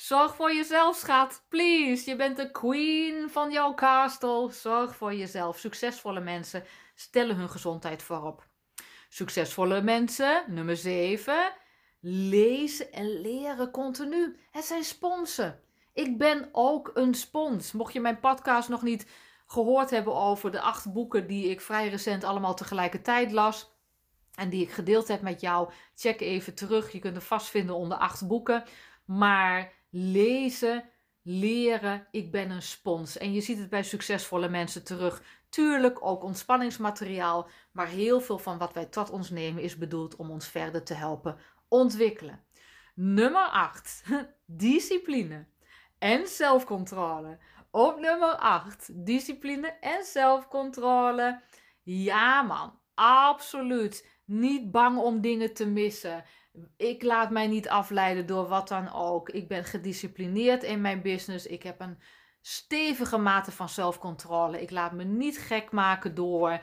Zorg 0.00 0.34
voor 0.34 0.54
jezelf, 0.54 0.96
schat. 0.96 1.44
Please. 1.48 2.10
Je 2.10 2.16
bent 2.16 2.36
de 2.36 2.50
queen 2.50 3.30
van 3.30 3.50
jouw 3.50 3.74
castle. 3.74 4.50
Zorg 4.52 4.96
voor 4.96 5.14
jezelf. 5.14 5.58
Succesvolle 5.58 6.20
mensen 6.20 6.64
stellen 6.94 7.36
hun 7.36 7.50
gezondheid 7.50 8.02
voorop. 8.02 8.46
Succesvolle 9.08 9.82
mensen, 9.82 10.44
nummer 10.46 10.76
7, 10.76 11.52
lezen 12.00 12.92
en 12.92 13.20
leren 13.20 13.70
continu. 13.70 14.38
Het 14.50 14.64
zijn 14.64 14.84
sponsen. 14.84 15.60
Ik 15.92 16.18
ben 16.18 16.48
ook 16.52 16.90
een 16.94 17.14
spons. 17.14 17.72
Mocht 17.72 17.92
je 17.92 18.00
mijn 18.00 18.20
podcast 18.20 18.68
nog 18.68 18.82
niet 18.82 19.06
gehoord 19.46 19.90
hebben 19.90 20.14
over 20.14 20.50
de 20.50 20.60
acht 20.60 20.92
boeken 20.92 21.26
die 21.26 21.48
ik 21.48 21.60
vrij 21.60 21.88
recent 21.88 22.24
allemaal 22.24 22.54
tegelijkertijd 22.54 23.32
las. 23.32 23.74
En 24.34 24.48
die 24.48 24.62
ik 24.62 24.70
gedeeld 24.70 25.08
heb 25.08 25.22
met 25.22 25.40
jou. 25.40 25.72
Check 25.94 26.20
even 26.20 26.54
terug. 26.54 26.92
Je 26.92 26.98
kunt 26.98 27.16
er 27.16 27.22
vast 27.22 27.48
vinden 27.48 27.74
onder 27.74 27.98
acht 27.98 28.26
boeken. 28.26 28.64
Maar 29.04 29.78
lezen, 29.90 30.84
leren, 31.22 32.06
ik 32.10 32.30
ben 32.30 32.50
een 32.50 32.62
spons. 32.62 33.18
En 33.18 33.32
je 33.32 33.40
ziet 33.40 33.58
het 33.58 33.70
bij 33.70 33.82
succesvolle 33.82 34.48
mensen 34.48 34.84
terug. 34.84 35.22
Tuurlijk 35.48 36.04
ook 36.06 36.22
ontspanningsmateriaal. 36.22 37.48
Maar 37.72 37.88
heel 37.88 38.20
veel 38.20 38.38
van 38.38 38.58
wat 38.58 38.72
wij 38.72 38.86
tot 38.86 39.10
ons 39.10 39.30
nemen 39.30 39.62
is 39.62 39.78
bedoeld 39.78 40.16
om 40.16 40.30
ons 40.30 40.48
verder 40.48 40.82
te 40.82 40.94
helpen 40.94 41.36
ontwikkelen. 41.68 42.44
Nummer 42.94 43.48
8. 43.48 44.02
Discipline 44.46 45.46
en 45.98 46.26
zelfcontrole. 46.26 47.38
Op 47.70 48.00
nummer 48.00 48.34
8, 48.36 49.06
discipline 49.06 49.68
en 49.68 50.04
zelfcontrole. 50.04 51.42
Ja 51.82 52.42
man, 52.42 52.78
absoluut. 52.94 54.08
Niet 54.24 54.70
bang 54.70 54.98
om 54.98 55.20
dingen 55.20 55.54
te 55.54 55.66
missen. 55.66 56.24
Ik 56.76 57.02
laat 57.02 57.30
mij 57.30 57.46
niet 57.46 57.68
afleiden 57.68 58.26
door 58.26 58.48
wat 58.48 58.68
dan 58.68 58.92
ook. 58.92 59.28
Ik 59.30 59.48
ben 59.48 59.64
gedisciplineerd 59.64 60.62
in 60.62 60.80
mijn 60.80 61.02
business. 61.02 61.46
Ik 61.46 61.62
heb 61.62 61.80
een 61.80 61.98
stevige 62.40 63.18
mate 63.18 63.52
van 63.52 63.68
zelfcontrole. 63.68 64.62
Ik 64.62 64.70
laat 64.70 64.92
me 64.92 65.04
niet 65.04 65.38
gek 65.38 65.72
maken 65.72 66.14
door 66.14 66.62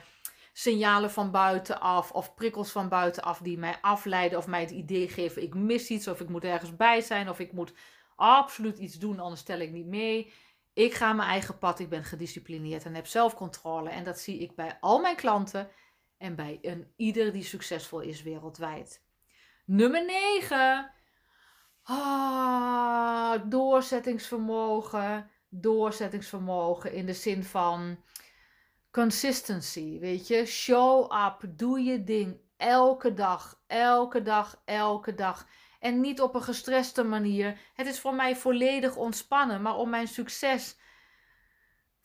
signalen 0.52 1.10
van 1.10 1.30
buitenaf 1.30 2.10
of 2.10 2.34
prikkels 2.34 2.70
van 2.70 2.88
buitenaf 2.88 3.38
die 3.38 3.58
mij 3.58 3.78
afleiden 3.80 4.38
of 4.38 4.46
mij 4.46 4.60
het 4.60 4.70
idee 4.70 5.08
geven 5.08 5.42
ik 5.42 5.54
mis 5.54 5.88
iets 5.88 6.08
of 6.08 6.20
ik 6.20 6.28
moet 6.28 6.44
ergens 6.44 6.76
bij 6.76 7.00
zijn 7.00 7.28
of 7.28 7.38
ik 7.38 7.52
moet 7.52 7.72
absoluut 8.16 8.78
iets 8.78 8.94
doen 8.94 9.18
anders 9.18 9.40
stel 9.40 9.58
ik 9.58 9.70
niet 9.70 9.86
mee. 9.86 10.32
Ik 10.72 10.94
ga 10.94 11.12
mijn 11.12 11.28
eigen 11.28 11.58
pad, 11.58 11.78
ik 11.78 11.88
ben 11.88 12.04
gedisciplineerd 12.04 12.84
en 12.84 12.94
heb 12.94 13.06
zelfcontrole. 13.06 13.90
En 13.90 14.04
dat 14.04 14.18
zie 14.18 14.38
ik 14.38 14.54
bij 14.54 14.76
al 14.80 15.00
mijn 15.00 15.16
klanten 15.16 15.70
en 16.16 16.34
bij 16.34 16.58
een 16.62 16.92
ieder 16.96 17.32
die 17.32 17.42
succesvol 17.42 18.00
is 18.00 18.22
wereldwijd. 18.22 19.06
Nummer 19.70 20.04
9. 20.04 20.90
Ah, 21.82 23.40
doorzettingsvermogen. 23.48 25.30
Doorzettingsvermogen 25.48 26.92
in 26.92 27.06
de 27.06 27.12
zin 27.12 27.44
van 27.44 28.04
consistency. 28.90 29.98
Weet 29.98 30.26
je, 30.26 30.46
show 30.46 31.12
up, 31.26 31.58
doe 31.58 31.80
je 31.80 32.04
ding 32.04 32.40
elke 32.56 33.14
dag, 33.14 33.62
elke 33.66 34.22
dag, 34.22 34.62
elke 34.64 35.14
dag. 35.14 35.46
En 35.80 36.00
niet 36.00 36.20
op 36.20 36.34
een 36.34 36.42
gestreste 36.42 37.02
manier. 37.04 37.58
Het 37.74 37.86
is 37.86 38.00
voor 38.00 38.14
mij 38.14 38.36
volledig 38.36 38.96
ontspannen. 38.96 39.62
Maar 39.62 39.76
om 39.76 39.90
mijn 39.90 40.08
succes 40.08 40.76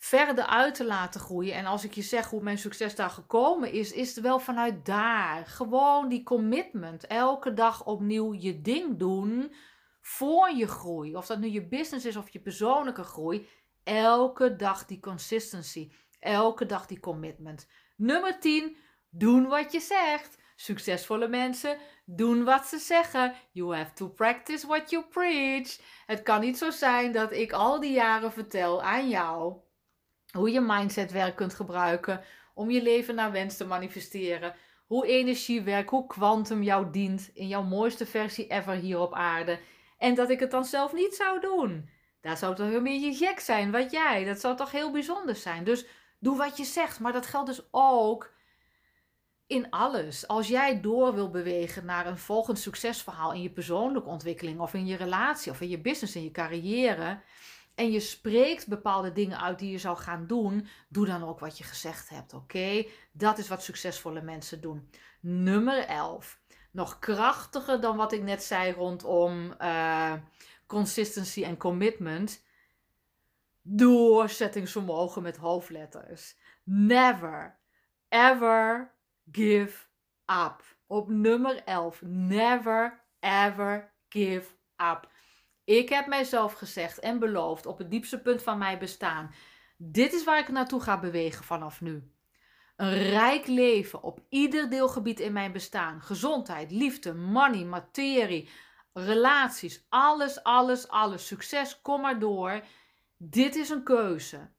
verder 0.03 0.45
uit 0.45 0.75
te 0.75 0.85
laten 0.85 1.21
groeien. 1.21 1.53
En 1.53 1.65
als 1.65 1.83
ik 1.83 1.93
je 1.93 2.01
zeg 2.01 2.29
hoe 2.29 2.41
mijn 2.41 2.57
succes 2.57 2.95
daar 2.95 3.09
gekomen 3.09 3.71
is, 3.71 3.91
is 3.91 4.15
het 4.15 4.23
wel 4.23 4.39
vanuit 4.39 4.85
daar. 4.85 5.45
Gewoon 5.45 6.09
die 6.09 6.23
commitment. 6.23 7.07
Elke 7.07 7.53
dag 7.53 7.85
opnieuw 7.85 8.33
je 8.33 8.61
ding 8.61 8.99
doen 8.99 9.53
voor 10.01 10.49
je 10.49 10.67
groei. 10.67 11.15
Of 11.15 11.25
dat 11.25 11.39
nu 11.39 11.47
je 11.47 11.67
business 11.67 12.05
is 12.05 12.15
of 12.15 12.29
je 12.29 12.39
persoonlijke 12.39 13.03
groei. 13.03 13.47
Elke 13.83 14.55
dag 14.55 14.85
die 14.85 14.99
consistency. 14.99 15.91
Elke 16.19 16.65
dag 16.65 16.85
die 16.85 16.99
commitment. 16.99 17.67
Nummer 17.95 18.39
10. 18.39 18.77
Doen 19.09 19.47
wat 19.47 19.71
je 19.71 19.79
zegt. 19.79 20.37
Succesvolle 20.55 21.27
mensen 21.27 21.77
doen 22.05 22.43
wat 22.43 22.65
ze 22.65 22.77
zeggen. 22.77 23.33
You 23.51 23.75
have 23.75 23.93
to 23.93 24.09
practice 24.09 24.67
what 24.67 24.89
you 24.89 25.03
preach. 25.03 25.79
Het 26.05 26.21
kan 26.23 26.39
niet 26.39 26.57
zo 26.57 26.69
zijn 26.69 27.11
dat 27.11 27.31
ik 27.31 27.51
al 27.51 27.79
die 27.79 27.93
jaren 27.93 28.31
vertel 28.31 28.81
aan 28.81 29.09
jou 29.09 29.61
hoe 30.37 30.51
je 30.51 30.61
mindsetwerk 30.61 31.35
kunt 31.35 31.53
gebruiken 31.53 32.21
om 32.53 32.69
je 32.69 32.81
leven 32.81 33.15
naar 33.15 33.31
wens 33.31 33.57
te 33.57 33.65
manifesteren. 33.65 34.55
Hoe 34.85 35.07
energie 35.07 35.61
werkt, 35.61 35.89
hoe 35.89 36.07
kwantum 36.07 36.63
jou 36.63 36.91
dient 36.91 37.31
in 37.33 37.47
jouw 37.47 37.63
mooiste 37.63 38.05
versie 38.05 38.47
ever 38.47 38.73
hier 38.73 38.99
op 38.99 39.13
aarde. 39.13 39.59
En 39.97 40.15
dat 40.15 40.29
ik 40.29 40.39
het 40.39 40.51
dan 40.51 40.65
zelf 40.65 40.93
niet 40.93 41.15
zou 41.15 41.39
doen. 41.39 41.89
Daar 42.21 42.37
zou 42.37 42.55
toch 42.55 42.71
een 42.71 42.83
beetje 42.83 43.13
gek 43.13 43.39
zijn, 43.39 43.71
wat 43.71 43.91
jij. 43.91 44.23
Dat 44.23 44.39
zou 44.39 44.55
toch 44.55 44.71
heel 44.71 44.91
bijzonder 44.91 45.35
zijn. 45.35 45.63
Dus 45.63 45.85
doe 46.19 46.37
wat 46.37 46.57
je 46.57 46.63
zegt. 46.63 46.99
Maar 46.99 47.13
dat 47.13 47.25
geldt 47.25 47.47
dus 47.47 47.67
ook 47.71 48.33
in 49.47 49.69
alles. 49.69 50.27
Als 50.27 50.47
jij 50.47 50.81
door 50.81 51.13
wil 51.13 51.29
bewegen 51.29 51.85
naar 51.85 52.07
een 52.07 52.17
volgend 52.17 52.59
succesverhaal 52.59 53.33
in 53.33 53.41
je 53.41 53.49
persoonlijke 53.49 54.09
ontwikkeling 54.09 54.59
of 54.59 54.73
in 54.73 54.85
je 54.85 54.95
relatie 54.95 55.51
of 55.51 55.61
in 55.61 55.69
je 55.69 55.79
business, 55.79 56.15
in 56.15 56.23
je 56.23 56.31
carrière. 56.31 57.21
En 57.75 57.91
je 57.91 57.99
spreekt 57.99 58.67
bepaalde 58.67 59.11
dingen 59.11 59.41
uit 59.41 59.59
die 59.59 59.71
je 59.71 59.77
zou 59.77 59.97
gaan 59.97 60.27
doen, 60.27 60.67
doe 60.89 61.05
dan 61.05 61.23
ook 61.23 61.39
wat 61.39 61.57
je 61.57 61.63
gezegd 61.63 62.09
hebt, 62.09 62.33
oké? 62.33 62.85
Dat 63.11 63.37
is 63.37 63.47
wat 63.47 63.63
succesvolle 63.63 64.21
mensen 64.21 64.61
doen. 64.61 64.89
Nummer 65.19 65.85
11. 65.85 66.41
Nog 66.71 66.99
krachtiger 66.99 67.81
dan 67.81 67.97
wat 67.97 68.11
ik 68.11 68.23
net 68.23 68.43
zei 68.43 68.71
rondom 68.71 69.53
uh, 69.61 70.13
consistency 70.67 71.43
en 71.43 71.57
commitment. 71.57 72.43
Doorzettingsvermogen 73.61 75.21
met 75.21 75.37
hoofdletters. 75.37 76.35
Never, 76.63 77.59
ever 78.09 78.93
give 79.31 79.85
up. 80.25 80.63
Op 80.87 81.09
nummer 81.09 81.63
11. 81.63 82.01
Never 82.01 83.03
ever 83.19 83.93
give 84.09 84.49
up. 84.77 85.11
Ik 85.65 85.89
heb 85.89 86.07
mijzelf 86.07 86.53
gezegd 86.53 86.99
en 86.99 87.19
beloofd 87.19 87.65
op 87.65 87.77
het 87.77 87.91
diepste 87.91 88.21
punt 88.21 88.43
van 88.43 88.57
mijn 88.57 88.79
bestaan. 88.79 89.31
Dit 89.77 90.13
is 90.13 90.23
waar 90.23 90.39
ik 90.39 90.49
naartoe 90.49 90.81
ga 90.81 90.99
bewegen 90.99 91.43
vanaf 91.45 91.81
nu. 91.81 92.11
Een 92.75 92.93
rijk 92.93 93.47
leven 93.47 94.03
op 94.03 94.19
ieder 94.29 94.69
deelgebied 94.69 95.19
in 95.19 95.33
mijn 95.33 95.51
bestaan. 95.51 96.01
Gezondheid, 96.01 96.71
liefde, 96.71 97.13
money, 97.13 97.63
materie, 97.63 98.49
relaties, 98.93 99.85
alles, 99.89 100.43
alles, 100.43 100.87
alles. 100.87 101.27
Succes, 101.27 101.81
kom 101.81 102.01
maar 102.01 102.19
door. 102.19 102.63
Dit 103.17 103.55
is 103.55 103.69
een 103.69 103.83
keuze. 103.83 104.51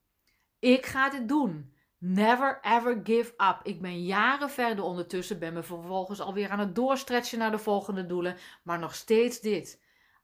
Ik 0.59 0.85
ga 0.85 1.09
dit 1.09 1.27
doen. 1.27 1.73
Never 1.97 2.59
ever 2.61 2.99
give 3.03 3.33
up. 3.37 3.59
Ik 3.63 3.81
ben 3.81 4.03
jaren 4.03 4.49
verder 4.49 4.83
ondertussen, 4.83 5.39
ben 5.39 5.53
me 5.53 5.63
vervolgens 5.63 6.19
alweer 6.19 6.49
aan 6.49 6.59
het 6.59 6.75
doorstretchen 6.75 7.39
naar 7.39 7.51
de 7.51 7.57
volgende 7.57 8.05
doelen, 8.05 8.37
maar 8.63 8.79
nog 8.79 8.95
steeds 8.95 9.41
dit. 9.41 9.83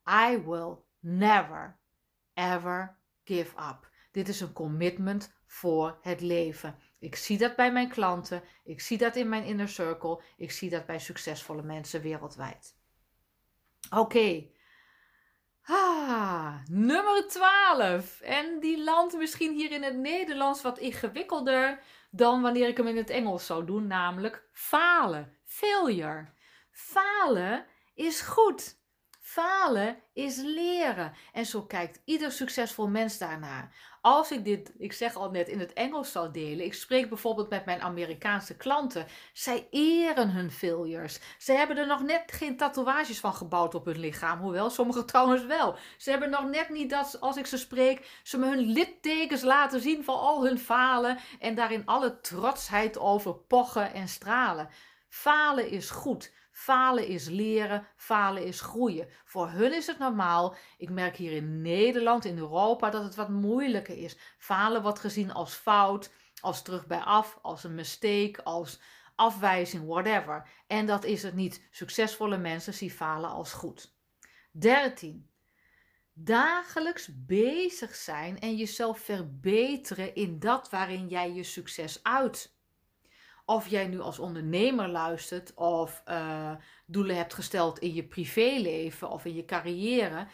I 0.09 0.43
will 0.45 0.85
never 0.99 1.79
ever 2.33 2.97
give 3.23 3.55
up. 3.55 3.89
Dit 4.11 4.27
is 4.27 4.41
een 4.41 4.53
commitment 4.53 5.33
voor 5.45 5.97
het 6.01 6.21
leven. 6.21 6.75
Ik 6.99 7.15
zie 7.15 7.37
dat 7.37 7.55
bij 7.55 7.71
mijn 7.71 7.89
klanten, 7.89 8.43
ik 8.63 8.81
zie 8.81 8.97
dat 8.97 9.15
in 9.15 9.29
mijn 9.29 9.43
inner 9.43 9.69
circle, 9.69 10.21
ik 10.37 10.51
zie 10.51 10.69
dat 10.69 10.85
bij 10.85 10.99
succesvolle 10.99 11.61
mensen 11.61 12.01
wereldwijd. 12.01 12.75
Oké. 13.89 14.49
Ah, 15.63 16.55
nummer 16.65 17.27
12. 17.27 18.21
En 18.21 18.59
die 18.59 18.83
landt 18.83 19.17
misschien 19.17 19.53
hier 19.53 19.71
in 19.71 19.83
het 19.83 19.95
Nederlands 19.95 20.61
wat 20.61 20.77
ingewikkelder 20.77 21.83
dan 22.11 22.41
wanneer 22.41 22.67
ik 22.67 22.77
hem 22.77 22.87
in 22.87 22.97
het 22.97 23.09
Engels 23.09 23.45
zou 23.45 23.65
doen, 23.65 23.87
namelijk 23.87 24.47
falen. 24.51 25.37
Failure. 25.45 26.27
Falen 26.71 27.65
is 27.93 28.21
goed. 28.21 28.80
Falen 29.31 29.97
is 30.13 30.37
leren. 30.37 31.13
En 31.33 31.45
zo 31.45 31.61
kijkt 31.61 32.01
ieder 32.05 32.31
succesvol 32.31 32.87
mens 32.87 33.17
daarnaar. 33.17 33.75
Als 34.01 34.31
ik 34.31 34.43
dit, 34.43 34.71
ik 34.77 34.93
zeg 34.93 35.15
al 35.15 35.31
net, 35.31 35.47
in 35.47 35.59
het 35.59 35.73
Engels 35.73 36.11
zou 36.11 36.31
delen. 36.31 36.65
Ik 36.65 36.73
spreek 36.73 37.09
bijvoorbeeld 37.09 37.49
met 37.49 37.65
mijn 37.65 37.81
Amerikaanse 37.81 38.57
klanten. 38.57 39.05
Zij 39.33 39.67
eren 39.69 40.29
hun 40.29 40.51
failures. 40.51 41.19
Ze 41.37 41.53
hebben 41.53 41.77
er 41.77 41.87
nog 41.87 42.01
net 42.01 42.31
geen 42.31 42.57
tatoeages 42.57 43.19
van 43.19 43.33
gebouwd 43.33 43.75
op 43.75 43.85
hun 43.85 43.99
lichaam. 43.99 44.39
Hoewel, 44.39 44.69
sommigen 44.69 45.05
trouwens 45.11 45.45
wel. 45.45 45.75
Ze 45.97 46.09
hebben 46.09 46.29
nog 46.29 46.49
net 46.49 46.69
niet 46.69 46.89
dat, 46.89 47.17
als 47.19 47.37
ik 47.37 47.45
ze 47.45 47.57
spreek, 47.57 48.19
ze 48.23 48.37
me 48.37 48.47
hun 48.47 48.71
littekens 48.71 49.41
laten 49.41 49.81
zien 49.81 50.03
van 50.03 50.19
al 50.19 50.45
hun 50.45 50.59
falen. 50.59 51.17
En 51.39 51.55
daarin 51.55 51.85
alle 51.85 52.21
trotsheid 52.21 52.97
over 52.97 53.35
pochen 53.35 53.93
en 53.93 54.07
stralen. 54.07 54.69
Falen 55.09 55.69
is 55.69 55.89
goed. 55.89 56.31
Falen 56.51 57.07
is 57.07 57.27
leren, 57.27 57.87
falen 57.95 58.45
is 58.45 58.61
groeien. 58.61 59.07
Voor 59.23 59.49
hun 59.49 59.73
is 59.73 59.87
het 59.87 59.99
normaal. 59.99 60.55
Ik 60.77 60.89
merk 60.89 61.15
hier 61.15 61.31
in 61.31 61.61
Nederland, 61.61 62.25
in 62.25 62.37
Europa, 62.37 62.89
dat 62.89 63.03
het 63.03 63.15
wat 63.15 63.29
moeilijker 63.29 63.97
is. 63.97 64.17
Falen 64.37 64.81
wordt 64.81 64.99
gezien 64.99 65.31
als 65.31 65.53
fout, 65.53 66.11
als 66.41 66.61
terug 66.61 66.87
bij 66.87 66.99
af, 66.99 67.39
als 67.41 67.63
een 67.63 67.75
mistake, 67.75 68.43
als 68.43 68.81
afwijzing, 69.15 69.87
whatever. 69.87 70.49
En 70.67 70.85
dat 70.85 71.03
is 71.03 71.23
het 71.23 71.35
niet. 71.35 71.67
Succesvolle 71.71 72.37
mensen 72.37 72.73
zien 72.73 72.91
falen 72.91 73.29
als 73.29 73.53
goed. 73.53 73.95
13. 74.51 75.29
Dagelijks 76.13 77.09
bezig 77.25 77.95
zijn 77.95 78.39
en 78.39 78.55
jezelf 78.55 78.99
verbeteren 78.99 80.15
in 80.15 80.39
dat 80.39 80.69
waarin 80.69 81.07
jij 81.07 81.33
je 81.33 81.43
succes 81.43 82.03
uit. 82.03 82.55
Of 83.51 83.67
jij 83.67 83.87
nu 83.87 83.99
als 83.99 84.19
ondernemer 84.19 84.87
luistert 84.87 85.53
of 85.53 86.03
uh, 86.09 86.51
doelen 86.85 87.15
hebt 87.15 87.33
gesteld 87.33 87.79
in 87.79 87.93
je 87.93 88.03
privéleven 88.03 89.09
of 89.09 89.25
in 89.25 89.35
je 89.35 89.45
carrière. 89.45 90.27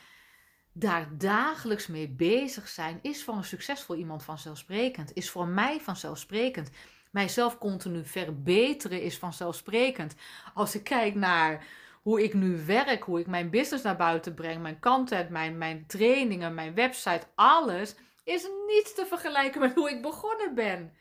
Daar 0.73 1.17
dagelijks 1.17 1.87
mee 1.87 2.09
bezig 2.09 2.67
zijn 2.67 2.99
is 3.01 3.23
voor 3.23 3.33
een 3.33 3.43
succesvol 3.43 3.95
iemand 3.95 4.23
vanzelfsprekend. 4.23 5.13
Is 5.13 5.29
voor 5.29 5.47
mij 5.47 5.79
vanzelfsprekend 5.79 6.69
mijzelf 7.11 7.57
continu 7.57 8.05
verbeteren 8.05 9.01
is 9.01 9.17
vanzelfsprekend. 9.17 10.15
Als 10.53 10.75
ik 10.75 10.83
kijk 10.83 11.15
naar 11.15 11.65
hoe 12.01 12.23
ik 12.23 12.33
nu 12.33 12.65
werk, 12.65 13.03
hoe 13.03 13.19
ik 13.19 13.27
mijn 13.27 13.49
business 13.49 13.83
naar 13.83 13.97
buiten 13.97 14.33
breng, 14.33 14.61
mijn 14.61 14.79
content, 14.79 15.29
mijn, 15.29 15.57
mijn 15.57 15.85
trainingen, 15.87 16.53
mijn 16.53 16.73
website, 16.73 17.27
alles 17.35 17.95
is 18.23 18.47
niets 18.67 18.93
te 18.93 19.05
vergelijken 19.05 19.59
met 19.61 19.73
hoe 19.75 19.89
ik 19.89 20.01
begonnen 20.01 20.55
ben. 20.55 20.93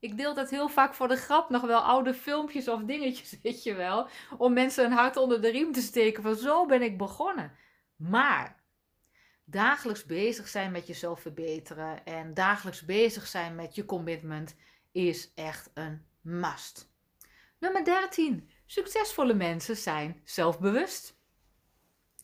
Ik 0.00 0.16
deel 0.16 0.34
dat 0.34 0.50
heel 0.50 0.68
vaak 0.68 0.94
voor 0.94 1.08
de 1.08 1.16
grap 1.16 1.50
nog 1.50 1.62
wel 1.62 1.80
oude 1.80 2.14
filmpjes 2.14 2.68
of 2.68 2.82
dingetjes, 2.82 3.38
weet 3.42 3.62
je 3.62 3.74
wel. 3.74 4.08
Om 4.38 4.52
mensen 4.52 4.84
een 4.84 4.92
hart 4.92 5.16
onder 5.16 5.40
de 5.42 5.50
riem 5.50 5.72
te 5.72 5.80
steken 5.80 6.22
van 6.22 6.36
zo 6.36 6.66
ben 6.66 6.82
ik 6.82 6.98
begonnen. 6.98 7.52
Maar 7.96 8.62
dagelijks 9.44 10.04
bezig 10.04 10.48
zijn 10.48 10.72
met 10.72 10.86
jezelf 10.86 11.20
verbeteren 11.20 12.04
en 12.04 12.34
dagelijks 12.34 12.84
bezig 12.84 13.26
zijn 13.26 13.54
met 13.54 13.74
je 13.74 13.84
commitment 13.84 14.56
is 14.92 15.32
echt 15.34 15.70
een 15.74 16.06
must. 16.20 16.92
Nummer 17.58 17.84
13. 17.84 18.50
Succesvolle 18.66 19.34
mensen 19.34 19.76
zijn 19.76 20.20
zelfbewust. 20.24 21.18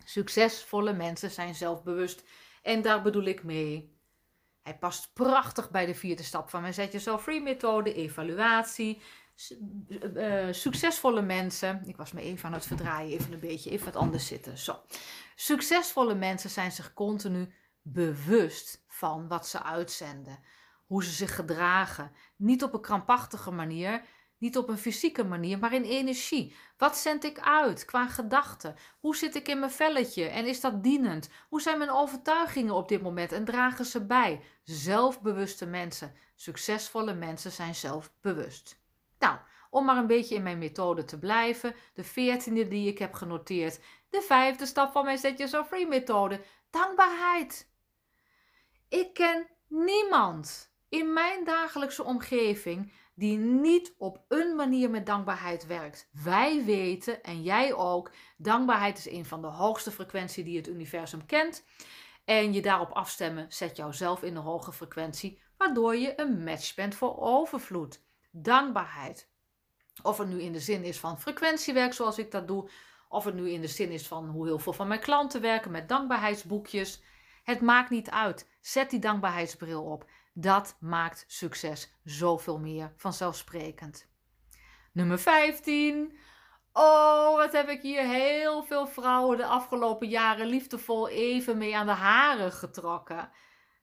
Succesvolle 0.05 0.93
mensen 0.93 1.31
zijn 1.31 1.55
zelfbewust. 1.55 2.25
En 2.63 2.83
daar 2.83 3.03
bedoel 3.03 3.25
ik 3.25 3.43
mee. 3.43 3.96
Hij 4.67 4.79
past 4.79 5.11
prachtig 5.13 5.71
bij 5.71 5.87
de 5.87 5.95
vierde 5.95 6.23
stap 6.23 6.51
van 6.51 6.61
mijn 6.61 6.75
Zet 6.75 6.93
Jezelf 6.93 7.23
Free 7.23 7.41
methode, 7.41 7.95
evaluatie. 7.95 9.01
Uh, 10.15 10.53
succesvolle 10.53 11.23
mensen. 11.23 11.83
Ik 11.85 11.97
was 11.97 12.13
me 12.13 12.21
even 12.21 12.47
aan 12.47 12.53
het 12.53 12.67
verdraaien, 12.67 13.19
even 13.19 13.33
een 13.33 13.41
beetje, 13.41 13.71
even 13.71 13.85
wat 13.85 13.97
anders 13.97 14.27
zitten. 14.27 14.59
Zo. 14.59 14.81
Succesvolle 15.35 16.15
mensen 16.15 16.51
zijn 16.51 16.73
zich 16.73 16.95
continu 16.95 17.53
bewust 17.83 18.85
van 18.89 19.29
wat 19.29 19.47
ze 19.47 19.63
uitzenden 19.63 20.39
hoe 20.87 21.05
ze 21.05 21.11
zich 21.11 21.35
gedragen. 21.35 22.13
Niet 22.37 22.63
op 22.63 22.75
een 22.75 22.81
krampachtige 22.81 23.51
manier, 23.51 24.03
niet 24.39 24.57
op 24.57 24.69
een 24.69 24.79
fysieke 24.79 25.25
manier, 25.25 25.59
maar 25.59 25.73
in 25.73 25.85
energie. 25.85 26.55
Wat 26.77 26.97
zend 26.97 27.25
ik 27.25 27.39
uit 27.41 27.85
qua 27.85 28.07
gedachten? 28.07 28.77
Hoe 28.99 29.17
zit 29.17 29.35
ik 29.35 29.49
in 29.49 29.59
mijn 29.59 29.71
velletje 29.71 30.25
en 30.25 30.47
is 30.47 30.61
dat 30.61 30.83
dienend? 30.83 31.29
Hoe 31.49 31.61
zijn 31.61 31.79
mijn 31.79 31.91
overtuigingen 31.91 32.75
op 32.75 32.89
dit 32.89 33.03
moment 33.03 33.33
en 33.33 33.45
dragen 33.45 33.85
ze 33.85 34.07
bij? 34.07 34.41
Zelfbewuste 34.63 35.67
mensen, 35.67 36.15
succesvolle 36.35 37.15
mensen 37.15 37.53
zijn 37.53 37.75
zelfbewust. 37.75 38.81
Nou, 39.19 39.39
om 39.71 39.85
maar 39.85 39.97
een 39.97 40.07
beetje 40.07 40.35
in 40.35 40.43
mijn 40.43 40.59
methode 40.59 41.05
te 41.05 41.19
blijven, 41.19 41.75
de 41.95 42.05
veertiende 42.05 42.69
die 42.69 42.89
ik 42.89 42.99
heb 42.99 43.15
genoteerd, 43.15 43.81
de 44.11 44.23
vijfde 44.23 44.67
stap 44.67 44.93
van 44.93 45.05
mijn 45.05 45.19
Set 45.19 45.39
Yourself 45.39 45.67
Free 45.67 45.87
methode, 45.87 46.41
dankbaarheid. 46.71 47.71
Ik 48.89 49.15
ken 49.15 49.47
niemand 49.69 50.75
in 50.89 51.13
mijn 51.13 51.45
dagelijkse 51.45 52.05
omgeving 52.05 52.93
die 53.17 53.39
niet 53.39 53.95
op 53.99 54.25
een 54.29 54.57
manier 54.57 54.91
met 54.91 55.07
dankbaarheid 55.07 55.67
werkt. 55.67 56.09
Wij 56.25 56.65
weten, 56.65 57.23
en 57.23 57.43
jij 57.43 57.75
ook, 57.75 58.11
dankbaarheid 58.37 58.99
is 58.99 59.11
een 59.11 59.25
van 59.25 59.41
de 59.41 59.47
hoogste 59.47 59.91
frequenties 59.91 60.45
die 60.45 60.57
het 60.57 60.69
universum 60.69 61.27
kent. 61.27 61.65
En 62.25 62.53
je 62.53 62.63
daarop 62.63 62.91
afstemmen 62.91 63.47
zet 63.49 63.77
jouzelf 63.77 64.23
in 64.23 64.37
een 64.37 64.43
hoge 64.43 64.73
frequentie, 64.73 65.41
waardoor 65.57 65.97
je 65.97 66.21
een 66.21 66.45
match 66.45 66.75
bent 66.75 66.95
voor 66.95 67.19
overvloed. 67.19 68.03
Dankbaarheid. 68.31 69.31
Of 70.03 70.19
het 70.19 70.29
nu 70.29 70.43
in 70.43 70.53
de 70.53 70.61
zin 70.61 70.85
is 70.85 70.99
van 70.99 71.21
frequentiewerk 71.21 71.93
zoals 71.93 72.19
ik 72.19 72.31
dat 72.31 72.49
doe, 72.49 72.71
of 73.09 73.25
het 73.25 73.35
nu 73.35 73.51
in 73.51 73.61
de 73.61 73.69
zin 73.69 73.91
is 73.91 74.07
van 74.07 74.29
hoe 74.29 74.47
heel 74.47 74.59
veel 74.59 74.73
van 74.73 74.89
mijn 74.89 75.01
klanten 75.01 75.41
werken 75.41 75.71
met 75.71 75.89
dankbaarheidsboekjes. 75.89 77.03
Het 77.45 77.61
maakt 77.61 77.91
niet 77.91 78.11
uit. 78.11 78.49
Zet 78.61 78.91
die 78.91 79.01
dankbaarheidsbril 79.01 79.83
op. 79.83 80.11
Dat 80.39 80.77
maakt 80.81 81.25
succes 81.27 81.93
zoveel 82.05 82.59
meer 82.59 82.93
vanzelfsprekend. 82.97 84.09
Nummer 84.93 85.19
15. 85.19 86.19
Oh, 86.73 87.37
wat 87.37 87.53
heb 87.53 87.69
ik 87.69 87.83
hier 87.83 88.03
heel 88.03 88.63
veel 88.63 88.87
vrouwen 88.87 89.37
de 89.37 89.47
afgelopen 89.47 90.09
jaren 90.09 90.47
liefdevol 90.47 91.09
even 91.09 91.59
mee 91.59 91.77
aan 91.77 91.87
de 91.87 91.93
haren 91.93 92.53
getrokken. 92.53 93.31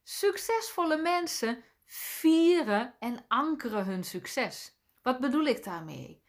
Succesvolle 0.04 0.98
mensen 0.98 1.64
vieren 1.86 2.96
en 3.00 3.26
ankeren 3.28 3.86
hun 3.86 4.04
succes. 4.04 4.78
Wat 5.02 5.20
bedoel 5.20 5.46
ik 5.46 5.64
daarmee? 5.64 6.23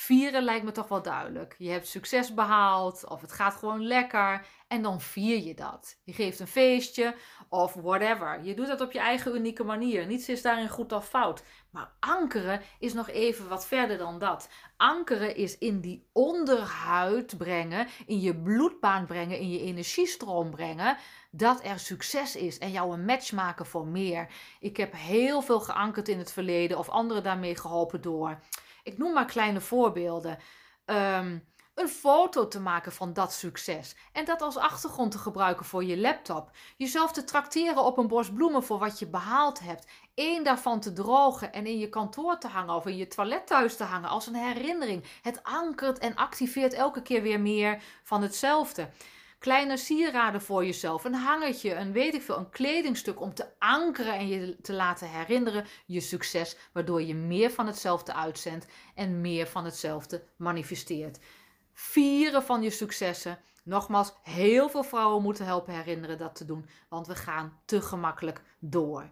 Vieren 0.00 0.42
lijkt 0.42 0.64
me 0.64 0.72
toch 0.72 0.88
wel 0.88 1.02
duidelijk. 1.02 1.54
Je 1.58 1.70
hebt 1.70 1.86
succes 1.86 2.34
behaald 2.34 3.08
of 3.08 3.20
het 3.20 3.32
gaat 3.32 3.54
gewoon 3.54 3.86
lekker 3.86 4.46
en 4.68 4.82
dan 4.82 5.00
vier 5.00 5.42
je 5.42 5.54
dat. 5.54 6.00
Je 6.04 6.12
geeft 6.12 6.40
een 6.40 6.46
feestje 6.46 7.14
of 7.48 7.74
whatever. 7.74 8.44
Je 8.44 8.54
doet 8.54 8.66
dat 8.66 8.80
op 8.80 8.92
je 8.92 8.98
eigen 8.98 9.34
unieke 9.34 9.64
manier. 9.64 10.06
Niets 10.06 10.28
is 10.28 10.42
daarin 10.42 10.68
goed 10.68 10.92
of 10.92 11.08
fout. 11.08 11.42
Maar 11.70 11.92
ankeren 12.00 12.60
is 12.78 12.92
nog 12.92 13.08
even 13.08 13.48
wat 13.48 13.66
verder 13.66 13.98
dan 13.98 14.18
dat. 14.18 14.48
Ankeren 14.76 15.36
is 15.36 15.58
in 15.58 15.80
die 15.80 16.08
onderhuid 16.12 17.38
brengen, 17.38 17.86
in 18.06 18.20
je 18.20 18.36
bloedbaan 18.36 19.06
brengen, 19.06 19.38
in 19.38 19.50
je 19.50 19.60
energiestroom 19.60 20.50
brengen, 20.50 20.96
dat 21.30 21.64
er 21.64 21.78
succes 21.78 22.36
is 22.36 22.58
en 22.58 22.70
jou 22.70 22.92
een 22.92 23.04
match 23.04 23.32
maken 23.32 23.66
voor 23.66 23.86
meer. 23.86 24.28
Ik 24.60 24.76
heb 24.76 24.92
heel 24.96 25.42
veel 25.42 25.60
geankerd 25.60 26.08
in 26.08 26.18
het 26.18 26.32
verleden 26.32 26.78
of 26.78 26.88
anderen 26.88 27.22
daarmee 27.22 27.56
geholpen 27.56 28.00
door 28.00 28.40
ik 28.88 28.98
noem 28.98 29.12
maar 29.12 29.24
kleine 29.26 29.60
voorbeelden. 29.60 30.38
Um, 30.86 31.46
een 31.74 31.88
foto 31.88 32.48
te 32.48 32.60
maken 32.60 32.92
van 32.92 33.12
dat 33.12 33.32
succes 33.32 33.96
en 34.12 34.24
dat 34.24 34.42
als 34.42 34.56
achtergrond 34.56 35.12
te 35.12 35.18
gebruiken 35.18 35.66
voor 35.66 35.84
je 35.84 35.98
laptop. 35.98 36.50
Jezelf 36.76 37.12
te 37.12 37.24
trakteren 37.24 37.84
op 37.84 37.98
een 37.98 38.08
bos 38.08 38.32
bloemen 38.32 38.62
voor 38.62 38.78
wat 38.78 38.98
je 38.98 39.06
behaald 39.06 39.60
hebt. 39.60 39.86
Eén 40.14 40.42
daarvan 40.42 40.80
te 40.80 40.92
drogen 40.92 41.52
en 41.52 41.66
in 41.66 41.78
je 41.78 41.88
kantoor 41.88 42.38
te 42.38 42.48
hangen 42.48 42.74
of 42.74 42.86
in 42.86 42.96
je 42.96 43.06
toilet 43.06 43.46
thuis 43.46 43.76
te 43.76 43.84
hangen 43.84 44.08
als 44.08 44.26
een 44.26 44.34
herinnering. 44.34 45.04
Het 45.22 45.42
ankert 45.42 45.98
en 45.98 46.14
activeert 46.14 46.72
elke 46.72 47.02
keer 47.02 47.22
weer 47.22 47.40
meer 47.40 47.82
van 48.02 48.22
hetzelfde 48.22 48.88
kleine 49.38 49.76
sieraden 49.76 50.42
voor 50.42 50.64
jezelf. 50.64 51.04
Een 51.04 51.14
hangertje, 51.14 51.74
een 51.74 51.92
weet 51.92 52.14
ik 52.14 52.22
veel, 52.22 52.38
een 52.38 52.50
kledingstuk 52.50 53.20
om 53.20 53.34
te 53.34 53.46
ankeren 53.58 54.14
en 54.14 54.28
je 54.28 54.60
te 54.60 54.72
laten 54.72 55.10
herinneren 55.10 55.66
je 55.86 56.00
succes, 56.00 56.56
waardoor 56.72 57.02
je 57.02 57.14
meer 57.14 57.50
van 57.50 57.66
hetzelfde 57.66 58.14
uitzendt 58.14 58.66
en 58.94 59.20
meer 59.20 59.46
van 59.46 59.64
hetzelfde 59.64 60.24
manifesteert. 60.36 61.18
Vieren 61.72 62.42
van 62.42 62.62
je 62.62 62.70
successen. 62.70 63.38
Nogmaals, 63.64 64.12
heel 64.22 64.68
veel 64.68 64.84
vrouwen 64.84 65.22
moeten 65.22 65.44
helpen 65.44 65.74
herinneren 65.74 66.18
dat 66.18 66.34
te 66.34 66.44
doen, 66.44 66.68
want 66.88 67.06
we 67.06 67.14
gaan 67.14 67.60
te 67.64 67.82
gemakkelijk 67.82 68.42
door. 68.58 69.10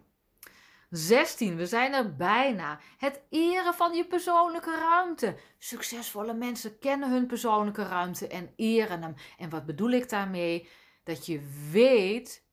16. 0.89 1.55
We 1.55 1.65
zijn 1.65 1.93
er 1.93 2.15
bijna. 2.15 2.79
Het 2.97 3.21
eren 3.29 3.73
van 3.73 3.93
je 3.93 4.05
persoonlijke 4.05 4.77
ruimte. 4.79 5.37
Succesvolle 5.57 6.33
mensen 6.33 6.79
kennen 6.79 7.11
hun 7.11 7.27
persoonlijke 7.27 7.83
ruimte 7.83 8.27
en 8.27 8.53
eren 8.55 9.01
hem. 9.01 9.15
En 9.37 9.49
wat 9.49 9.65
bedoel 9.65 9.91
ik 9.91 10.09
daarmee? 10.09 10.69
Dat 11.03 11.25
je 11.25 11.67
weet 11.71 12.45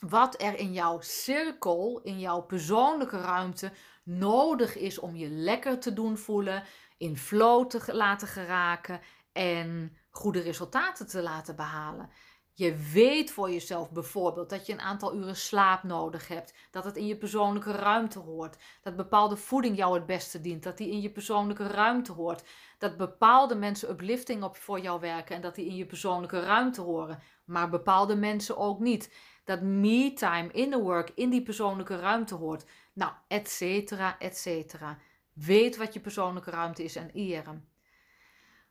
wat 0.00 0.42
er 0.42 0.58
in 0.58 0.72
jouw 0.72 1.00
cirkel, 1.00 2.00
in 2.02 2.18
jouw 2.18 2.40
persoonlijke 2.40 3.20
ruimte 3.20 3.72
nodig 4.04 4.76
is 4.76 4.98
om 4.98 5.16
je 5.16 5.28
lekker 5.28 5.78
te 5.78 5.92
doen 5.92 6.18
voelen, 6.18 6.62
in 6.96 7.16
flow 7.16 7.66
te 7.66 7.94
laten 7.94 8.28
geraken 8.28 9.00
en 9.32 9.96
goede 10.10 10.40
resultaten 10.40 11.06
te 11.06 11.22
laten 11.22 11.56
behalen. 11.56 12.10
Je 12.58 12.76
weet 12.92 13.30
voor 13.30 13.50
jezelf 13.50 13.90
bijvoorbeeld 13.90 14.50
dat 14.50 14.66
je 14.66 14.72
een 14.72 14.80
aantal 14.80 15.14
uren 15.14 15.36
slaap 15.36 15.82
nodig 15.82 16.28
hebt, 16.28 16.54
dat 16.70 16.84
het 16.84 16.96
in 16.96 17.06
je 17.06 17.16
persoonlijke 17.16 17.72
ruimte 17.72 18.18
hoort, 18.18 18.56
dat 18.82 18.96
bepaalde 18.96 19.36
voeding 19.36 19.76
jou 19.76 19.94
het 19.94 20.06
beste 20.06 20.40
dient, 20.40 20.62
dat 20.62 20.76
die 20.76 20.90
in 20.90 21.00
je 21.00 21.10
persoonlijke 21.10 21.66
ruimte 21.66 22.12
hoort, 22.12 22.44
dat 22.78 22.96
bepaalde 22.96 23.54
mensen 23.54 23.90
uplifting 23.90 24.42
op 24.42 24.56
voor 24.56 24.80
jou 24.80 25.00
werken 25.00 25.36
en 25.36 25.42
dat 25.42 25.54
die 25.54 25.66
in 25.66 25.76
je 25.76 25.86
persoonlijke 25.86 26.40
ruimte 26.40 26.80
horen, 26.80 27.22
maar 27.44 27.70
bepaalde 27.70 28.16
mensen 28.16 28.56
ook 28.56 28.80
niet. 28.80 29.14
Dat 29.44 29.60
me-time, 29.60 30.52
inner 30.52 30.80
work 30.80 31.12
in 31.14 31.30
die 31.30 31.42
persoonlijke 31.42 31.96
ruimte 31.96 32.34
hoort. 32.34 32.64
Nou, 32.92 33.12
et 33.28 33.48
cetera, 33.48 34.18
et 34.18 34.36
cetera. 34.36 34.98
Weet 35.32 35.76
wat 35.76 35.92
je 35.92 36.00
persoonlijke 36.00 36.50
ruimte 36.50 36.84
is 36.84 36.96
en 36.96 37.10
eer 37.12 37.42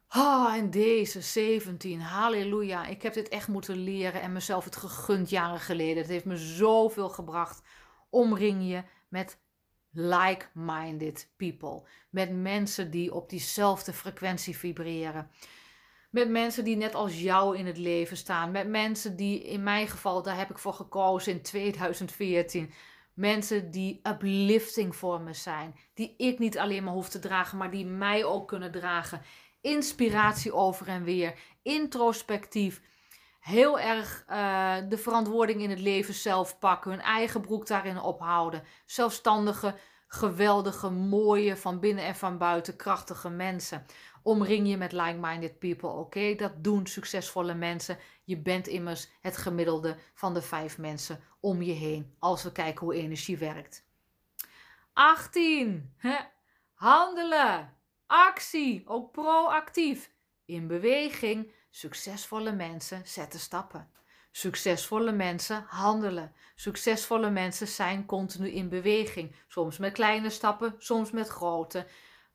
Ah, 0.07 0.53
en 0.55 0.69
deze 0.69 1.21
17, 1.21 2.01
halleluja. 2.01 2.85
Ik 2.85 3.01
heb 3.01 3.13
dit 3.13 3.27
echt 3.27 3.47
moeten 3.47 3.77
leren 3.77 4.21
en 4.21 4.31
mezelf 4.31 4.63
het 4.63 4.75
gegund 4.75 5.29
jaren 5.29 5.59
geleden. 5.59 5.97
Het 5.97 6.07
heeft 6.07 6.25
me 6.25 6.37
zoveel 6.37 7.09
gebracht. 7.09 7.61
Omring 8.09 8.69
je 8.69 8.83
met 9.07 9.39
like-minded 9.91 11.33
people. 11.37 11.83
Met 12.09 12.31
mensen 12.31 12.91
die 12.91 13.13
op 13.13 13.29
diezelfde 13.29 13.93
frequentie 13.93 14.57
vibreren. 14.57 15.29
Met 16.09 16.29
mensen 16.29 16.63
die 16.63 16.75
net 16.75 16.95
als 16.95 17.21
jou 17.21 17.57
in 17.57 17.65
het 17.65 17.77
leven 17.77 18.17
staan. 18.17 18.51
Met 18.51 18.67
mensen 18.67 19.15
die, 19.15 19.43
in 19.43 19.63
mijn 19.63 19.87
geval, 19.87 20.23
daar 20.23 20.37
heb 20.37 20.49
ik 20.49 20.57
voor 20.57 20.73
gekozen 20.73 21.31
in 21.31 21.41
2014. 21.41 22.71
Mensen 23.13 23.71
die 23.71 23.99
uplifting 24.03 24.95
voor 24.95 25.21
me 25.21 25.33
zijn. 25.33 25.75
Die 25.93 26.13
ik 26.17 26.39
niet 26.39 26.57
alleen 26.57 26.83
maar 26.83 26.93
hoef 26.93 27.09
te 27.09 27.19
dragen, 27.19 27.57
maar 27.57 27.71
die 27.71 27.85
mij 27.85 28.25
ook 28.25 28.47
kunnen 28.47 28.71
dragen. 28.71 29.21
Inspiratie 29.67 30.53
over 30.53 30.87
en 30.87 31.03
weer. 31.03 31.33
Introspectief. 31.61 32.81
Heel 33.39 33.79
erg 33.79 34.25
uh, 34.29 34.75
de 34.89 34.97
verantwoording 34.97 35.61
in 35.61 35.69
het 35.69 35.79
leven 35.79 36.13
zelf 36.13 36.59
pakken. 36.59 36.91
Hun 36.91 37.01
eigen 37.01 37.41
broek 37.41 37.67
daarin 37.67 37.99
ophouden. 37.99 38.63
Zelfstandige, 38.85 39.75
geweldige, 40.07 40.89
mooie, 40.89 41.57
van 41.57 41.79
binnen 41.79 42.03
en 42.03 42.15
van 42.15 42.37
buiten 42.37 42.75
krachtige 42.75 43.29
mensen. 43.29 43.85
Omring 44.23 44.67
je 44.67 44.77
met 44.77 44.91
like-minded 44.91 45.59
people, 45.59 45.89
oké? 45.89 46.35
Dat 46.35 46.63
doen 46.63 46.87
succesvolle 46.87 47.53
mensen. 47.53 47.97
Je 48.23 48.37
bent 48.37 48.67
immers 48.67 49.09
het 49.21 49.37
gemiddelde 49.37 49.97
van 50.13 50.33
de 50.33 50.41
vijf 50.41 50.77
mensen 50.77 51.19
om 51.39 51.61
je 51.61 51.73
heen. 51.73 52.15
Als 52.19 52.43
we 52.43 52.51
kijken 52.51 52.85
hoe 52.85 52.95
energie 52.95 53.37
werkt. 53.37 53.85
18. 54.93 55.93
Handelen. 56.73 57.76
Actie. 58.07 58.83
Ook 58.85 59.11
proactief. 59.11 60.11
In 60.45 60.67
beweging. 60.67 61.51
Succesvolle 61.69 62.51
mensen 62.51 63.01
zetten 63.07 63.39
stappen. 63.39 63.91
Succesvolle 64.31 65.11
mensen 65.11 65.65
handelen. 65.67 66.33
Succesvolle 66.55 67.29
mensen 67.29 67.67
zijn 67.67 68.05
continu 68.05 68.49
in 68.49 68.69
beweging. 68.69 69.35
Soms 69.47 69.77
met 69.77 69.93
kleine 69.93 70.29
stappen, 70.29 70.75
soms 70.77 71.11
met 71.11 71.27
grote 71.27 71.87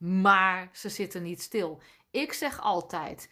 maar 0.03 0.69
ze 0.73 0.89
zitten 0.89 1.23
niet 1.23 1.43
stil. 1.43 1.81
Ik 2.11 2.33
zeg 2.33 2.61
altijd: 2.61 3.31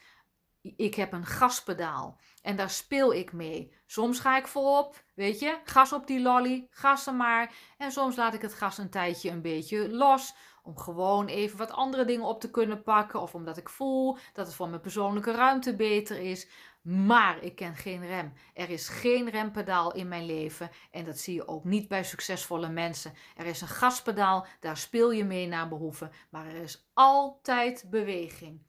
ik 0.76 0.94
heb 0.94 1.12
een 1.12 1.26
gaspedaal 1.26 2.20
en 2.42 2.56
daar 2.56 2.70
speel 2.70 3.14
ik 3.14 3.32
mee. 3.32 3.74
Soms 3.86 4.20
ga 4.20 4.36
ik 4.36 4.46
volop, 4.46 5.04
weet 5.14 5.38
je, 5.38 5.58
gas 5.64 5.92
op 5.92 6.06
die 6.06 6.20
lolly, 6.20 6.66
gassen 6.70 7.16
maar. 7.16 7.52
En 7.78 7.92
soms 7.92 8.16
laat 8.16 8.34
ik 8.34 8.42
het 8.42 8.54
gas 8.54 8.78
een 8.78 8.90
tijdje 8.90 9.30
een 9.30 9.42
beetje 9.42 9.88
los. 9.88 10.34
Om 10.70 10.78
gewoon 10.78 11.26
even 11.26 11.58
wat 11.58 11.72
andere 11.72 12.04
dingen 12.04 12.26
op 12.26 12.40
te 12.40 12.50
kunnen 12.50 12.82
pakken. 12.82 13.20
Of 13.20 13.34
omdat 13.34 13.56
ik 13.56 13.68
voel 13.68 14.16
dat 14.32 14.46
het 14.46 14.54
voor 14.54 14.68
mijn 14.68 14.80
persoonlijke 14.80 15.32
ruimte 15.32 15.76
beter 15.76 16.18
is. 16.18 16.48
Maar 16.82 17.42
ik 17.42 17.56
ken 17.56 17.76
geen 17.76 18.06
rem. 18.06 18.32
Er 18.54 18.70
is 18.70 18.88
geen 18.88 19.30
rempedaal 19.30 19.92
in 19.92 20.08
mijn 20.08 20.26
leven. 20.26 20.70
En 20.90 21.04
dat 21.04 21.18
zie 21.18 21.34
je 21.34 21.48
ook 21.48 21.64
niet 21.64 21.88
bij 21.88 22.04
succesvolle 22.04 22.68
mensen. 22.68 23.12
Er 23.36 23.46
is 23.46 23.60
een 23.60 23.68
gaspedaal, 23.68 24.46
daar 24.60 24.76
speel 24.76 25.12
je 25.12 25.24
mee 25.24 25.46
naar 25.46 25.68
behoeven. 25.68 26.10
Maar 26.28 26.46
er 26.46 26.62
is 26.62 26.90
altijd 26.94 27.86
beweging. 27.90 28.62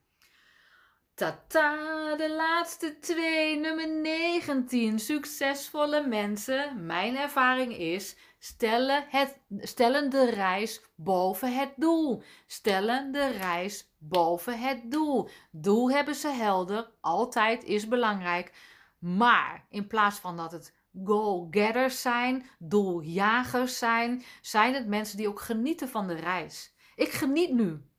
Tata, 1.21 2.15
de 2.15 2.35
laatste 2.35 2.99
twee, 2.99 3.59
nummer 3.59 3.89
19. 3.89 4.99
Succesvolle 4.99 6.07
mensen. 6.07 6.85
Mijn 6.85 7.17
ervaring 7.17 7.77
is 7.77 8.17
stellen, 8.39 9.05
het, 9.09 9.39
stellen 9.57 10.09
de 10.09 10.29
reis 10.29 10.81
boven 10.95 11.55
het 11.55 11.73
doel. 11.75 12.23
Stellen 12.47 13.11
de 13.11 13.27
reis 13.27 13.93
boven 13.97 14.59
het 14.59 14.91
doel. 14.91 15.29
Doel 15.51 15.91
hebben 15.91 16.15
ze 16.15 16.27
helder, 16.27 16.91
altijd 17.01 17.63
is 17.63 17.87
belangrijk. 17.87 18.53
Maar 18.99 19.65
in 19.69 19.87
plaats 19.87 20.19
van 20.19 20.37
dat 20.37 20.51
het 20.51 20.75
goal-getters 21.03 22.01
zijn, 22.01 22.49
doeljagers 22.59 23.77
zijn, 23.77 24.23
zijn 24.41 24.73
het 24.73 24.87
mensen 24.87 25.17
die 25.17 25.27
ook 25.27 25.41
genieten 25.41 25.89
van 25.89 26.07
de 26.07 26.15
reis. 26.15 26.73
Ik 26.95 27.09
geniet 27.11 27.51
nu. 27.51 27.90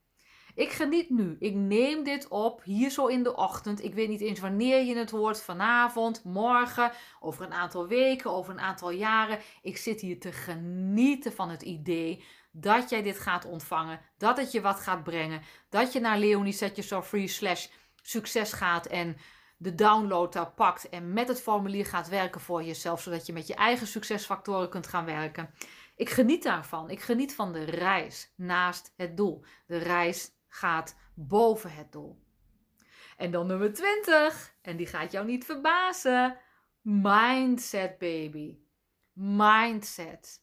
Ik 0.55 0.71
geniet 0.71 1.11
nu. 1.11 1.37
Ik 1.39 1.55
neem 1.55 2.05
dit 2.05 2.29
op 2.29 2.63
hier 2.63 2.91
zo 2.91 3.07
in 3.07 3.23
de 3.23 3.37
ochtend. 3.37 3.85
Ik 3.85 3.95
weet 3.95 4.09
niet 4.09 4.21
eens 4.21 4.41
wanneer 4.41 4.85
je 4.85 4.97
het 4.97 5.11
hoort. 5.11 5.43
Vanavond, 5.43 6.25
morgen, 6.25 6.93
over 7.21 7.45
een 7.45 7.53
aantal 7.53 7.87
weken, 7.87 8.31
over 8.31 8.53
een 8.53 8.61
aantal 8.61 8.91
jaren. 8.91 9.39
Ik 9.63 9.77
zit 9.77 10.01
hier 10.01 10.21
te 10.21 10.33
genieten 10.33 11.33
van 11.33 11.49
het 11.49 11.63
idee 11.63 12.25
dat 12.51 12.91
jij 12.91 13.03
dit 13.03 13.19
gaat 13.19 13.45
ontvangen. 13.45 14.01
Dat 14.19 14.37
het 14.37 14.53
je 14.53 14.61
wat 14.61 14.81
gaat 14.81 15.05
brengen. 15.05 15.43
Dat 15.69 15.93
je 15.93 16.01
naar 16.01 16.19
Leonie 16.19 16.53
Set 16.53 16.77
Yourself 16.77 17.09
Free 17.09 17.29
slash 17.29 17.67
succes 18.03 18.53
gaat 18.53 18.87
en 18.87 19.17
de 19.57 19.75
download 19.75 20.33
daar 20.33 20.51
pakt 20.51 20.89
en 20.89 21.13
met 21.13 21.29
het 21.29 21.43
formulier 21.43 21.87
gaat 21.87 22.09
werken 22.09 22.41
voor 22.41 22.63
jezelf, 22.63 23.03
zodat 23.03 23.27
je 23.27 23.33
met 23.33 23.47
je 23.47 23.55
eigen 23.55 23.87
succesfactoren 23.87 24.69
kunt 24.69 24.87
gaan 24.87 25.05
werken. 25.05 25.51
Ik 25.97 26.11
geniet 26.11 26.43
daarvan. 26.43 26.91
Ik 26.91 27.01
geniet 27.01 27.35
van 27.35 27.53
de 27.53 27.65
reis 27.65 28.33
naast 28.37 28.93
het 28.97 29.17
doel. 29.17 29.45
De 29.67 29.77
reis 29.77 30.31
gaat 30.55 30.97
boven 31.15 31.73
het 31.73 31.93
doel. 31.93 32.23
En 33.17 33.31
dan 33.31 33.47
nummer 33.47 33.73
20, 33.73 34.55
en 34.63 34.77
die 34.77 34.87
gaat 34.87 35.13
jou 35.13 35.27
niet 35.27 35.45
verbazen. 35.45 36.39
Mindset, 36.81 37.99
baby. 37.99 38.59
Mindset. 39.13 40.41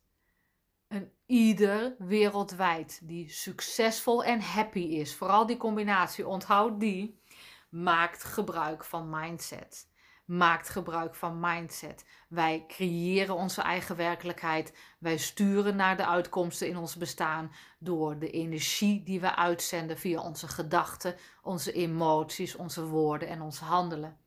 Een 0.87 1.11
ieder 1.25 1.95
wereldwijd 1.97 2.99
die 3.03 3.29
succesvol 3.29 4.23
en 4.23 4.41
happy 4.41 4.79
is, 4.79 5.15
vooral 5.15 5.45
die 5.45 5.57
combinatie, 5.57 6.27
onthoud 6.27 6.79
die, 6.79 7.21
maakt 7.69 8.23
gebruik 8.23 8.83
van 8.83 9.09
mindset 9.09 9.88
maakt 10.29 10.69
gebruik 10.69 11.15
van 11.15 11.39
mindset. 11.39 12.05
Wij 12.27 12.65
creëren 12.67 13.35
onze 13.35 13.61
eigen 13.61 13.95
werkelijkheid. 13.95 14.73
Wij 14.99 15.17
sturen 15.17 15.75
naar 15.75 15.97
de 15.97 16.05
uitkomsten 16.05 16.67
in 16.67 16.77
ons 16.77 16.95
bestaan 16.95 17.51
door 17.79 18.19
de 18.19 18.29
energie 18.31 19.03
die 19.03 19.19
we 19.19 19.35
uitzenden 19.35 19.97
via 19.97 20.21
onze 20.21 20.47
gedachten, 20.47 21.15
onze 21.41 21.71
emoties, 21.71 22.55
onze 22.55 22.85
woorden 22.85 23.27
en 23.27 23.41
ons 23.41 23.59
handelen. 23.59 24.17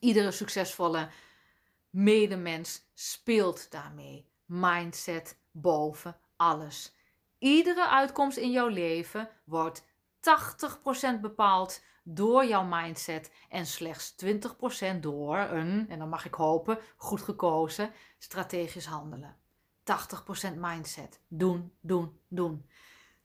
Iedere 0.00 0.30
succesvolle 0.30 1.08
medemens 1.90 2.82
speelt 2.94 3.70
daarmee. 3.70 4.28
Mindset 4.46 5.38
boven 5.50 6.16
alles. 6.36 6.94
Iedere 7.38 7.88
uitkomst 7.88 8.36
in 8.36 8.50
jouw 8.50 8.68
leven 8.68 9.28
wordt 9.44 9.84
80% 11.16 11.20
bepaald 11.20 11.82
door 12.04 12.44
jouw 12.44 12.64
mindset 12.64 13.30
en 13.48 13.66
slechts 13.66 14.14
20% 14.24 15.00
door 15.00 15.38
een, 15.38 15.86
en 15.88 15.98
dan 15.98 16.08
mag 16.08 16.24
ik 16.24 16.34
hopen, 16.34 16.78
goed 16.96 17.22
gekozen 17.22 17.92
strategisch 18.18 18.86
handelen. 18.86 19.36
80% 19.84 20.54
mindset. 20.56 21.20
Doen, 21.28 21.72
doen, 21.80 22.20
doen. 22.28 22.68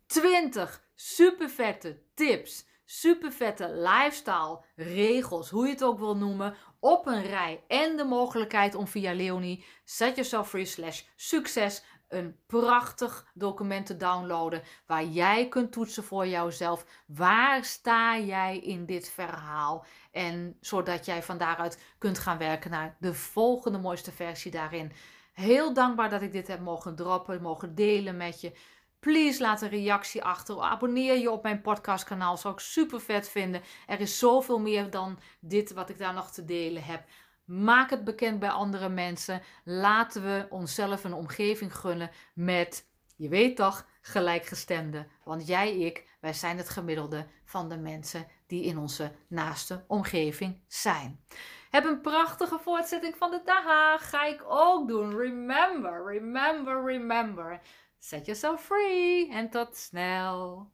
20 0.06 0.84
supervette 0.96 2.02
tips, 2.14 2.68
supervette 2.86 3.70
lifestyle 3.70 4.64
regels, 4.76 5.50
hoe 5.50 5.66
je 5.66 5.74
het 5.74 5.84
ook 5.84 6.00
wil 6.00 6.18
noemen, 6.18 6.56
op 6.80 7.06
een 7.06 7.24
rij. 7.24 7.64
En 7.68 7.98
de 7.98 8.04
mogelijkheid 8.04 8.76
om 8.76 8.88
via 8.88 9.14
Leonie 9.14 9.66
Set 9.84 10.16
Yourself 10.16 10.50
Free 10.50 10.66
slash 10.66 11.04
succes 11.16 11.84
een 12.10 12.36
prachtig 12.46 13.26
document 13.34 13.86
te 13.86 13.98
downloaden 13.98 14.62
waar 14.86 15.06
jij 15.06 15.48
kunt 15.48 15.72
toetsen 15.72 16.04
voor 16.04 16.28
jouzelf. 16.28 16.86
Waar 17.06 17.66
sta 17.66 18.18
jij 18.18 18.58
in 18.58 18.86
dit 18.86 19.10
verhaal? 19.10 19.86
En 20.12 20.58
zodat 20.62 21.06
jij 21.06 21.24
van 21.24 21.38
daaruit 21.38 21.84
kunt 21.98 22.20
gaan 22.20 22.38
werken 22.38 22.72
naar 22.72 22.96
de 23.00 23.14
volgende 23.14 23.78
mooiste 23.78 24.12
versie 24.12 24.52
daarin. 24.52 24.92
Heel 25.34 25.74
dankbaar 25.74 26.10
dat 26.10 26.22
ik 26.22 26.32
dit 26.32 26.48
heb 26.48 26.60
mogen 26.60 26.96
droppen, 26.96 27.42
mogen 27.42 27.76
delen 27.76 28.18
met 28.18 28.42
je. 28.42 28.54
Please 29.00 29.42
laat 29.42 29.62
een 29.62 29.70
reactie 29.70 30.24
achter. 30.24 30.60
Abonneer 30.62 31.18
je 31.18 31.32
op 31.32 31.44
mijn 31.44 31.62
podcastkanaal. 31.62 32.38
Zou 32.38 32.54
ik 32.54 32.60
super 32.60 33.02
vet 33.02 33.30
vinden. 33.30 33.62
Er 33.88 34.00
is 34.00 34.20
zoveel 34.20 34.60
meer 34.60 34.90
dan 34.90 35.20
dit 35.40 35.74
wat 35.74 35.90
ik 35.90 35.98
daar 35.98 36.14
nog 36.14 36.32
te 36.32 36.46
delen 36.46 36.84
heb. 36.84 37.04
Maak 37.50 37.90
het 37.90 38.04
bekend 38.04 38.40
bij 38.40 38.50
andere 38.50 38.90
mensen. 38.90 39.42
Laten 39.64 40.24
we 40.24 40.48
onszelf 40.50 41.04
een 41.04 41.14
omgeving 41.14 41.76
gunnen 41.76 42.12
met, 42.34 42.90
je 43.16 43.30
weet 43.30 43.56
toch, 43.56 43.88
gelijkgestemden. 44.02 45.08
Want 45.24 45.48
jij, 45.48 45.78
ik, 45.78 46.08
wij 46.20 46.34
zijn 46.34 46.58
het 46.58 46.70
gemiddelde 46.70 47.26
van 47.46 47.70
de 47.70 47.78
mensen 47.78 48.28
die 48.48 48.64
in 48.64 48.78
onze 48.78 49.12
naaste 49.28 49.84
omgeving 49.88 50.62
zijn. 50.68 51.26
Heb 51.70 51.86
een 51.86 52.02
prachtige 52.02 52.60
voortzetting 52.60 53.18
van 53.18 53.32
de 53.32 53.42
dag. 53.46 54.10
Ga 54.10 54.26
ik 54.26 54.44
ook 54.48 54.88
doen. 54.88 55.18
Remember, 55.18 56.06
remember, 56.06 56.86
remember. 56.86 57.62
Set 58.00 58.26
yourself 58.26 58.64
free. 58.64 59.32
En 59.32 59.50
tot 59.50 59.78
snel. 59.78 60.68